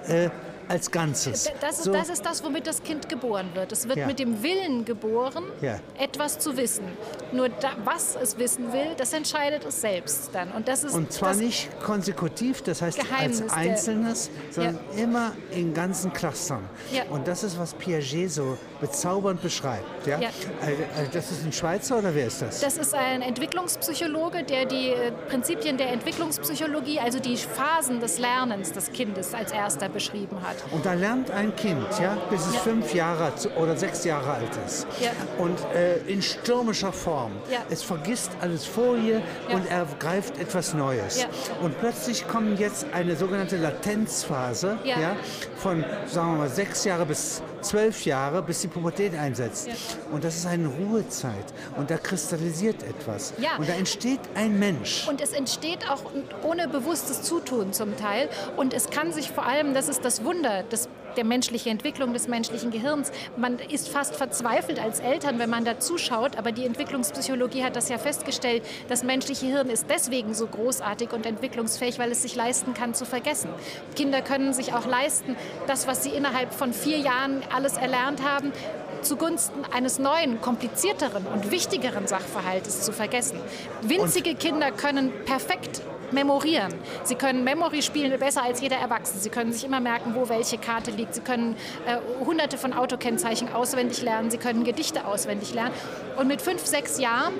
äh, 0.06 0.28
als 0.72 0.90
Ganzes. 0.90 1.50
Das 1.60 1.78
ist, 1.78 1.84
So- 1.84 1.92
das 1.92 2.08
ist 2.08 2.24
das, 2.24 2.42
womit 2.42 2.66
das 2.66 2.82
Kind 2.82 3.08
geboren 3.08 3.50
wird. 3.54 3.70
Es 3.72 3.86
wird 3.86 3.98
Ja. 3.98 4.06
mit 4.06 4.18
dem 4.18 4.42
Willen 4.42 4.84
geboren, 4.86 5.44
Ja. 5.60 5.78
etwas 5.98 6.38
zu 6.38 6.56
wissen. 6.56 6.84
Nur 7.30 7.50
da, 7.50 7.72
was 7.84 8.16
es 8.16 8.38
wissen 8.38 8.72
will, 8.72 8.94
das 8.96 9.12
entscheidet 9.12 9.64
es 9.66 9.80
selbst 9.82 10.30
dann. 10.32 10.50
Und 10.52 10.68
das 10.68 10.82
ist 10.84 10.94
Und 10.94 11.12
zwar 11.12 11.34
nicht 11.34 11.68
konsekutiv, 11.82 12.62
das 12.62 12.80
heißt 12.80 12.98
Geheimnis 12.98 13.42
als 13.42 13.52
der- 13.52 13.58
Einzelnes, 13.58 14.30
sondern 14.50 14.78
immer 14.96 15.32
in 15.50 15.74
ganzen 15.74 16.12
Clustern. 16.12 16.62
Ja. 16.90 17.02
Und 17.10 17.28
das 17.28 17.42
ist, 17.44 17.58
was 17.58 17.74
Piaget 17.74 18.30
so 18.32 18.56
bezaubernd 18.80 19.42
beschreibt. 19.42 20.06
Ja? 20.06 20.18
Ja. 20.20 20.30
Also, 20.62 20.82
also 20.96 21.10
das 21.12 21.30
ist 21.32 21.44
ein 21.44 21.52
Schweizer 21.52 21.98
oder 21.98 22.14
wer 22.14 22.26
ist 22.28 22.40
das? 22.40 22.60
Das 22.60 22.78
ist 22.78 22.94
ein 22.94 23.20
Entwicklungspsychologe, 23.22 24.42
der 24.44 24.64
die 24.64 24.88
äh, 24.88 25.12
Prinzipien 25.28 25.76
der 25.76 25.90
Entwicklungspsychologie, 25.92 26.98
also 26.98 27.18
die 27.20 27.36
Phasen 27.36 28.00
des 28.00 28.18
Lernens 28.18 28.72
des 28.72 28.90
Kindes 28.92 29.34
als 29.34 29.52
erster 29.52 29.88
beschrieben 29.88 30.38
hat. 30.42 30.56
Und 30.70 30.86
da 30.86 30.92
lernt 30.94 31.30
ein 31.30 31.54
Kind, 31.56 31.86
ja, 32.00 32.16
bis 32.30 32.46
es 32.46 32.56
fünf 32.56 32.94
Jahre 32.94 33.32
oder 33.60 33.76
sechs 33.76 34.04
Jahre 34.04 34.32
alt 34.32 34.50
ist. 34.66 34.86
Ja. 35.00 35.10
Und 35.38 35.58
äh, 35.74 35.96
in 36.10 36.22
stürmischer 36.22 36.92
Form. 36.92 37.32
Ja. 37.50 37.58
Es 37.70 37.82
vergisst 37.82 38.30
alles 38.40 38.64
vorher 38.64 39.20
Ja. 39.48 39.56
und 39.56 39.70
ergreift 39.70 40.38
etwas 40.38 40.74
Neues. 40.74 41.20
Ja. 41.20 41.28
Und 41.62 41.78
plötzlich 41.80 42.26
kommt 42.26 42.58
jetzt 42.58 42.86
eine 42.92 43.16
sogenannte 43.16 43.56
Latenzphase 43.56 44.78
Ja. 44.84 45.00
Ja, 45.00 45.16
von, 45.56 45.84
sagen 46.06 46.32
wir 46.32 46.38
mal, 46.38 46.48
sechs 46.48 46.84
Jahre 46.84 47.06
bis 47.06 47.42
zwölf 47.62 48.04
Jahre, 48.04 48.42
bis 48.42 48.60
die 48.60 48.68
Pubertät 48.68 49.14
einsetzt. 49.14 49.68
Ja. 49.68 49.74
Und 50.10 50.24
das 50.24 50.36
ist 50.36 50.46
eine 50.46 50.68
Ruhezeit. 50.68 51.44
Und 51.76 51.90
da 51.90 51.96
kristallisiert 51.96 52.82
etwas. 52.82 53.34
Ja. 53.38 53.56
Und 53.58 53.68
da 53.68 53.74
entsteht 53.74 54.20
ein 54.34 54.58
Mensch. 54.58 55.08
Und 55.08 55.20
es 55.20 55.32
entsteht 55.32 55.88
auch 55.90 56.02
ohne 56.42 56.68
bewusstes 56.68 57.22
Zutun 57.22 57.72
zum 57.72 57.96
Teil. 57.96 58.28
Und 58.56 58.74
es 58.74 58.90
kann 58.90 59.12
sich 59.12 59.30
vor 59.30 59.46
allem, 59.46 59.74
das 59.74 59.88
ist 59.88 60.04
das 60.04 60.24
Wunder 60.24 60.62
des, 60.64 60.88
der 61.16 61.24
menschlichen 61.24 61.72
Entwicklung 61.72 62.12
des 62.12 62.28
menschlichen 62.28 62.70
Gehirns, 62.70 63.12
man 63.36 63.58
ist 63.58 63.88
fast 63.88 64.16
verzweifelt 64.16 64.78
als 64.78 65.00
Eltern, 65.00 65.38
wenn 65.38 65.50
man 65.50 65.64
da 65.64 65.78
zuschaut. 65.78 66.36
Aber 66.36 66.52
die 66.52 66.64
Entwicklungspsychologie 66.64 67.64
hat 67.64 67.76
das 67.76 67.88
ja 67.88 67.98
festgestellt, 67.98 68.62
das 68.88 69.02
menschliche 69.02 69.46
Hirn 69.46 69.68
ist 69.68 69.86
deswegen 69.88 70.34
so 70.34 70.46
großartig 70.46 71.12
und 71.12 71.26
entwicklungsfähig, 71.26 71.98
weil 71.98 72.10
es 72.12 72.22
sich 72.22 72.34
leisten 72.34 72.74
kann 72.74 72.94
zu 72.94 73.04
vergessen. 73.04 73.50
Kinder 73.96 74.22
können 74.22 74.52
sich 74.52 74.74
auch 74.74 74.86
leisten, 74.86 75.36
das, 75.66 75.86
was 75.86 76.02
sie 76.02 76.10
innerhalb 76.10 76.52
von 76.52 76.72
vier 76.72 76.98
Jahren 76.98 77.42
alles 77.52 77.76
erlernt 77.76 78.22
haben, 78.22 78.52
zugunsten 79.02 79.64
eines 79.72 79.98
neuen, 79.98 80.40
komplizierteren 80.40 81.26
und 81.26 81.50
wichtigeren 81.50 82.06
Sachverhaltes 82.06 82.82
zu 82.82 82.92
vergessen. 82.92 83.38
Winzige 83.82 84.34
Kinder 84.34 84.70
können 84.70 85.12
perfekt 85.24 85.82
memorieren. 86.12 86.72
Sie 87.04 87.14
können 87.14 87.44
Memory 87.44 87.82
spielen 87.82 88.18
besser 88.18 88.42
als 88.42 88.60
jeder 88.60 88.76
Erwachsene. 88.76 89.20
Sie 89.20 89.30
können 89.30 89.52
sich 89.52 89.64
immer 89.64 89.80
merken, 89.80 90.14
wo 90.14 90.28
welche 90.28 90.58
Karte 90.58 90.90
liegt. 90.90 91.14
Sie 91.14 91.20
können 91.20 91.56
äh, 91.86 91.96
hunderte 92.24 92.58
von 92.58 92.72
Autokennzeichen 92.72 93.52
auswendig 93.52 94.02
lernen. 94.02 94.30
Sie 94.30 94.38
können 94.38 94.64
Gedichte 94.64 95.06
auswendig 95.06 95.54
lernen. 95.54 95.74
Und 96.18 96.28
mit 96.28 96.42
fünf, 96.42 96.64
sechs 96.66 96.98
Jahren 96.98 97.34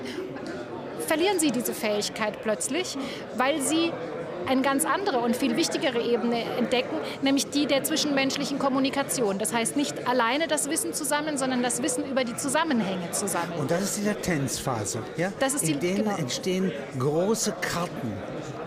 verlieren 1.07 1.39
sie 1.39 1.51
diese 1.51 1.73
Fähigkeit 1.73 2.41
plötzlich, 2.41 2.97
weil 3.35 3.61
sie 3.61 3.91
eine 4.47 4.61
ganz 4.61 4.85
andere 4.85 5.19
und 5.19 5.35
viel 5.35 5.55
wichtigere 5.57 6.01
Ebene 6.01 6.43
entdecken, 6.57 6.95
nämlich 7.21 7.49
die 7.49 7.65
der 7.65 7.83
zwischenmenschlichen 7.83 8.59
Kommunikation. 8.59 9.39
Das 9.39 9.53
heißt 9.53 9.75
nicht 9.75 10.07
alleine 10.07 10.47
das 10.47 10.69
Wissen 10.69 10.93
zusammen, 10.93 11.37
sondern 11.37 11.63
das 11.63 11.81
Wissen 11.81 12.05
über 12.05 12.23
die 12.23 12.35
Zusammenhänge 12.35 13.11
zusammen. 13.11 13.53
Und 13.57 13.71
das 13.71 13.81
ist 13.83 13.97
die 13.99 14.05
Latenzphase. 14.07 14.99
Ja? 15.17 15.31
Das 15.39 15.53
ist 15.53 15.67
die- 15.67 15.73
In 15.73 15.79
denen 15.79 16.03
genau. 16.03 16.17
entstehen 16.17 16.71
große 16.99 17.53
Karten 17.61 18.13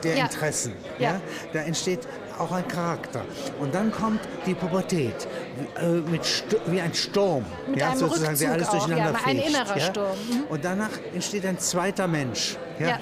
der 0.02 0.16
Ja. 0.16 0.24
Interessen. 0.24 0.72
Ja. 0.98 1.10
Ja. 1.12 1.20
Da 1.52 1.60
entsteht 1.60 2.00
auch 2.38 2.52
ein 2.52 2.68
Charakter. 2.68 3.22
Und 3.60 3.74
dann 3.74 3.90
kommt 3.90 4.20
die 4.44 4.54
Pubertät 4.54 5.26
äh, 5.80 5.86
mit 6.10 6.44
wie 6.66 6.80
ein 6.80 6.92
Sturm, 6.92 7.44
mit 7.66 7.78
ja, 7.80 7.90
einem 7.90 7.98
sozusagen, 7.98 8.38
der 8.38 8.52
alles 8.52 8.68
durcheinander 8.70 9.10
auch, 9.18 9.20
ja, 9.20 9.26
Ein 9.26 9.38
innerer 9.38 9.78
ja? 9.78 9.80
Sturm. 9.86 10.16
Mhm. 10.30 10.42
Und 10.50 10.64
danach 10.64 10.90
entsteht 11.14 11.46
ein 11.46 11.58
zweiter 11.58 12.06
Mensch, 12.06 12.56
ja, 12.78 12.88
ja. 12.88 12.98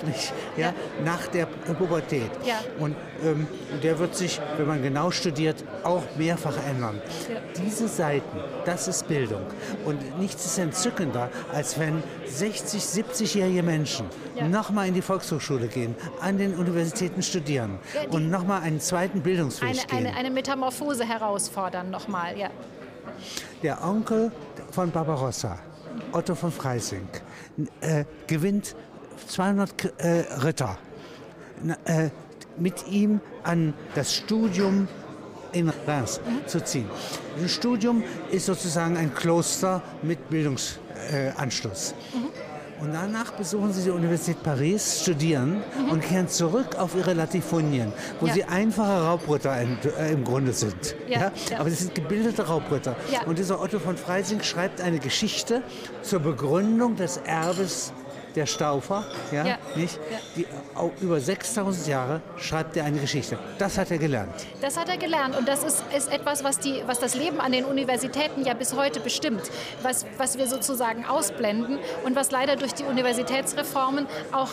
Ja, 0.57 0.75
nach 1.05 1.27
der 1.29 1.47
Pubertät. 1.47 2.31
Ja. 2.45 2.61
Und 2.79 2.97
ähm, 3.23 3.47
der 3.83 3.99
wird 3.99 4.15
sich, 4.15 4.41
wenn 4.57 4.67
man 4.67 4.83
genau 4.83 5.11
studiert, 5.11 5.65
auch 5.83 6.03
mehrfach 6.17 6.57
ändern. 6.69 7.01
Diese 7.57 7.89
Seiten, 7.89 8.39
das 8.65 8.89
ist 8.89 9.09
Bildung. 9.09 9.43
Und 9.85 10.19
nichts 10.19 10.45
ist 10.45 10.59
entzückender, 10.59 11.31
als 11.53 11.79
wenn 11.79 12.03
60, 12.27 12.83
70-jährige 12.83 13.63
Menschen 13.63 14.07
ja. 14.35 14.49
nochmal 14.49 14.89
in 14.89 14.95
die 14.95 15.03
Volkshochschule 15.03 15.69
gehen, 15.69 15.95
an 16.21 16.39
den 16.39 16.55
Universitäten 16.55 17.23
studieren 17.23 17.79
ja, 17.95 18.09
und 18.11 18.31
nochmal 18.31 18.63
einen 18.63 18.81
zweiten 18.81 19.21
Bildungsweg 19.23 19.71
eine, 19.71 19.79
gehen. 19.79 20.07
Eine, 20.07 20.17
eine 20.17 20.31
Metamorphose 20.31 21.05
herausfordern 21.07 21.91
nochmal, 21.91 22.37
ja. 22.37 22.51
Der 23.63 23.83
Onkel 23.85 24.33
von 24.71 24.91
Barbarossa, 24.91 25.59
Otto 26.13 26.35
von 26.35 26.51
Freising, 26.51 27.09
äh, 27.81 28.05
gewinnt 28.27 28.75
200 29.29 30.01
äh, 30.01 30.25
Ritter. 30.43 30.79
Äh, 31.85 32.11
mit 32.57 32.87
ihm 32.89 33.21
an 33.43 33.75
das 33.95 34.15
Studium 34.15 34.89
in 35.53 35.71
Reims 35.87 36.21
zu 36.47 36.63
ziehen. 36.63 36.89
Das 37.41 37.53
Studium 37.53 38.03
ist 38.31 38.47
sozusagen 38.47 38.97
ein 38.97 39.15
Kloster 39.15 39.83
mit 40.03 40.29
Bildungsanschluss. 40.29 41.95
Mhm. 42.13 42.29
Und 42.81 42.93
danach 42.93 43.33
besuchen 43.33 43.73
sie 43.73 43.85
die 43.85 43.91
Universität 43.91 44.43
Paris, 44.43 45.03
studieren 45.03 45.63
mhm. 45.79 45.91
und 45.91 46.01
kehren 46.03 46.29
zurück 46.29 46.77
auf 46.77 46.95
ihre 46.97 47.15
Latifonien, 47.15 47.93
wo 48.21 48.27
ja. 48.27 48.35
sie 48.35 48.45
einfache 48.45 49.05
Raubritter 49.05 49.63
im, 49.63 49.79
äh, 49.99 50.13
im 50.13 50.25
Grunde 50.25 50.53
sind. 50.53 50.97
Ja, 51.09 51.21
ja? 51.21 51.33
ja, 51.51 51.61
Aber 51.61 51.71
sie 51.71 51.77
sind 51.77 51.95
gebildete 51.95 52.47
Raubritter. 52.47 52.97
Und 53.27 53.39
dieser 53.39 53.61
Otto 53.61 53.79
von 53.79 53.97
Freising 53.97 54.43
schreibt 54.43 54.81
eine 54.81 54.99
Geschichte 54.99 55.63
zur 56.03 56.21
Begründung 56.21 56.97
des 56.97 57.19
Erbes 57.19 57.93
der 58.35 58.47
Staufer, 58.47 59.05
ja, 59.33 59.45
ja. 59.45 59.59
nicht? 59.77 59.99
Ja. 60.11 60.19
Die, 60.37 61.05
über 61.05 61.21
6000 61.21 61.87
Jahre 61.87 62.21
schreibt 62.37 62.77
er 62.77 62.85
eine 62.85 63.01
Geschichte. 63.01 63.39
Das 63.59 63.79
hat 63.79 63.91
er 63.91 63.99
gelernt. 63.99 64.35
Das 64.61 64.77
hat 64.77 64.89
er 64.89 64.97
gelernt 64.97 65.37
und 65.37 65.49
das 65.49 65.65
ist, 65.65 65.85
ist 65.97 66.13
etwas, 66.13 66.45
was, 66.45 66.59
die, 66.59 66.83
was 66.87 66.99
das 66.99 67.15
Leben 67.15 67.41
an 67.41 67.53
den 67.53 67.65
Universitäten 67.65 68.45
ja 68.45 68.55
bis 68.55 68.75
heute 68.75 69.01
bestimmt, 69.01 69.43
was, 69.83 70.07
was 70.19 70.39
wir 70.39 70.47
sozusagen 70.47 71.05
ausblenden 71.05 71.79
und 72.05 72.17
was 72.17 72.31
leider 72.31 72.57
durch 72.57 72.75
die 72.75 72.85
Universitätsreformen 72.85 74.07
auch 74.33 74.51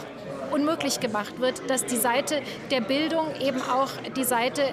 unmöglich 0.52 1.00
gemacht 1.00 1.40
wird, 1.40 1.70
dass 1.70 1.86
die 1.86 1.98
Seite 1.98 2.42
der 2.70 2.82
Bildung 2.82 3.28
eben 3.40 3.62
auch 3.62 3.90
die 4.16 4.24
Seite 4.24 4.64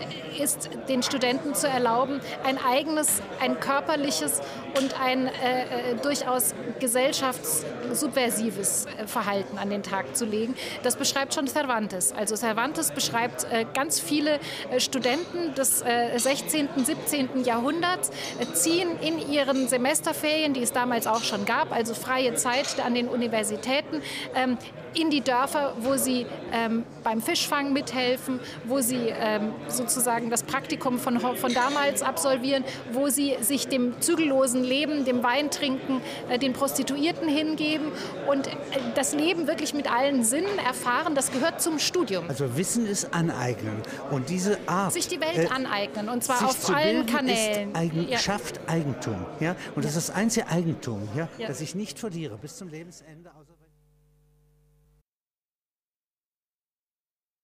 ist, 0.41 0.71
den 0.89 1.03
Studenten 1.03 1.55
zu 1.55 1.69
erlauben, 1.69 2.21
ein 2.45 2.59
eigenes, 2.59 3.21
ein 3.41 3.61
körperliches 3.61 4.41
und 4.77 5.01
ein 5.01 5.29
äh, 5.29 5.63
äh 5.63 5.95
durchaus 6.03 6.55
gesellschaftssubversives 6.81 8.87
Verhalten 9.07 9.59
an 9.59 9.71
den 9.71 9.83
Tag 9.83 10.17
zu 10.17 10.25
legen. 10.25 10.55
Das 10.83 10.97
beschreibt 10.97 11.35
schon 11.35 11.47
Cervantes. 11.47 12.13
Also 12.13 12.37
Cervantes 12.37 12.91
beschreibt 12.91 13.45
äh, 13.45 13.65
ganz 13.75 14.01
viele 14.01 14.41
äh, 14.71 14.81
Studenten 14.81 15.55
des 15.55 15.83
äh, 15.83 16.19
16., 16.19 16.69
17. 16.77 17.45
Jahrhunderts, 17.45 18.11
ziehen 18.55 18.89
in 19.01 19.31
ihren 19.31 19.69
Semesterferien, 19.69 20.55
die 20.55 20.63
es 20.63 20.73
damals 20.73 21.07
auch 21.07 21.23
schon 21.23 21.45
gab, 21.45 21.73
also 21.73 21.95
freie 21.95 22.35
Zeit 22.35 22.81
an 22.85 22.95
den 22.95 23.09
Universitäten, 23.09 24.03
ähm, 24.35 24.59
in 24.99 25.11
die 25.11 25.21
Dörfer, 25.21 25.75
wo 25.81 25.97
sie 25.97 26.27
ähm, 26.53 26.85
beim 27.05 27.21
Fischfang 27.21 27.73
mithelfen, 27.73 28.41
wo 28.65 28.81
sie 28.81 29.09
ähm, 29.09 29.53
sozusagen 29.69 30.31
das 30.31 30.43
Praktikum 30.43 30.99
von, 30.99 31.21
von 31.21 31.55
damals 31.55 32.03
absolvieren, 32.03 32.65
wo 32.93 33.09
sie 33.09 33.37
sich 33.41 33.69
dem 33.69 34.01
zügellosen 34.01 34.65
Leben, 34.65 35.05
dem 35.05 35.23
Weintrinken, 35.23 36.01
äh, 36.29 36.39
den 36.39 36.53
Prostituierten 36.53 37.29
hingeben 37.29 37.93
und 38.29 38.49
äh, 38.49 38.51
das 38.95 39.15
Leben 39.15 39.47
wirklich 39.47 39.75
mit 39.75 39.91
allen 39.91 40.25
Sinnen 40.25 40.59
erfahren. 40.59 41.15
Das 41.15 41.31
gehört 41.31 41.63
zum 41.63 41.79
Studium. 41.79 42.25
Also 42.29 42.57
Wissen 42.57 42.87
ist 42.87 43.15
aneignen 43.15 43.83
und 44.11 44.29
diese 44.29 44.59
Art. 44.67 44.93
Sich 44.93 45.09
die 45.09 45.21
Welt 45.21 45.39
äh, 45.39 45.49
aneignen 45.49 46.09
und 46.09 46.25
zwar 46.25 46.45
auf 46.45 46.75
allen 46.75 47.07
Kanälen. 47.07 47.75
Eigen, 47.75 48.09
ja. 48.09 48.19
Schafft 48.19 48.61
Eigentum. 48.67 49.25
Ja? 49.41 49.55
Und 49.75 49.85
das 49.85 49.97
ist 49.97 50.09
das 50.09 50.17
einzige 50.17 50.49
Eigentum, 50.49 51.09
ja, 51.17 51.29
ja. 51.39 51.49
das 51.49 51.61
ich 51.61 51.75
nicht 51.75 51.99
verliere 51.99 52.37
bis 52.37 52.57
zum 52.57 52.69
Lebensende. 52.69 53.31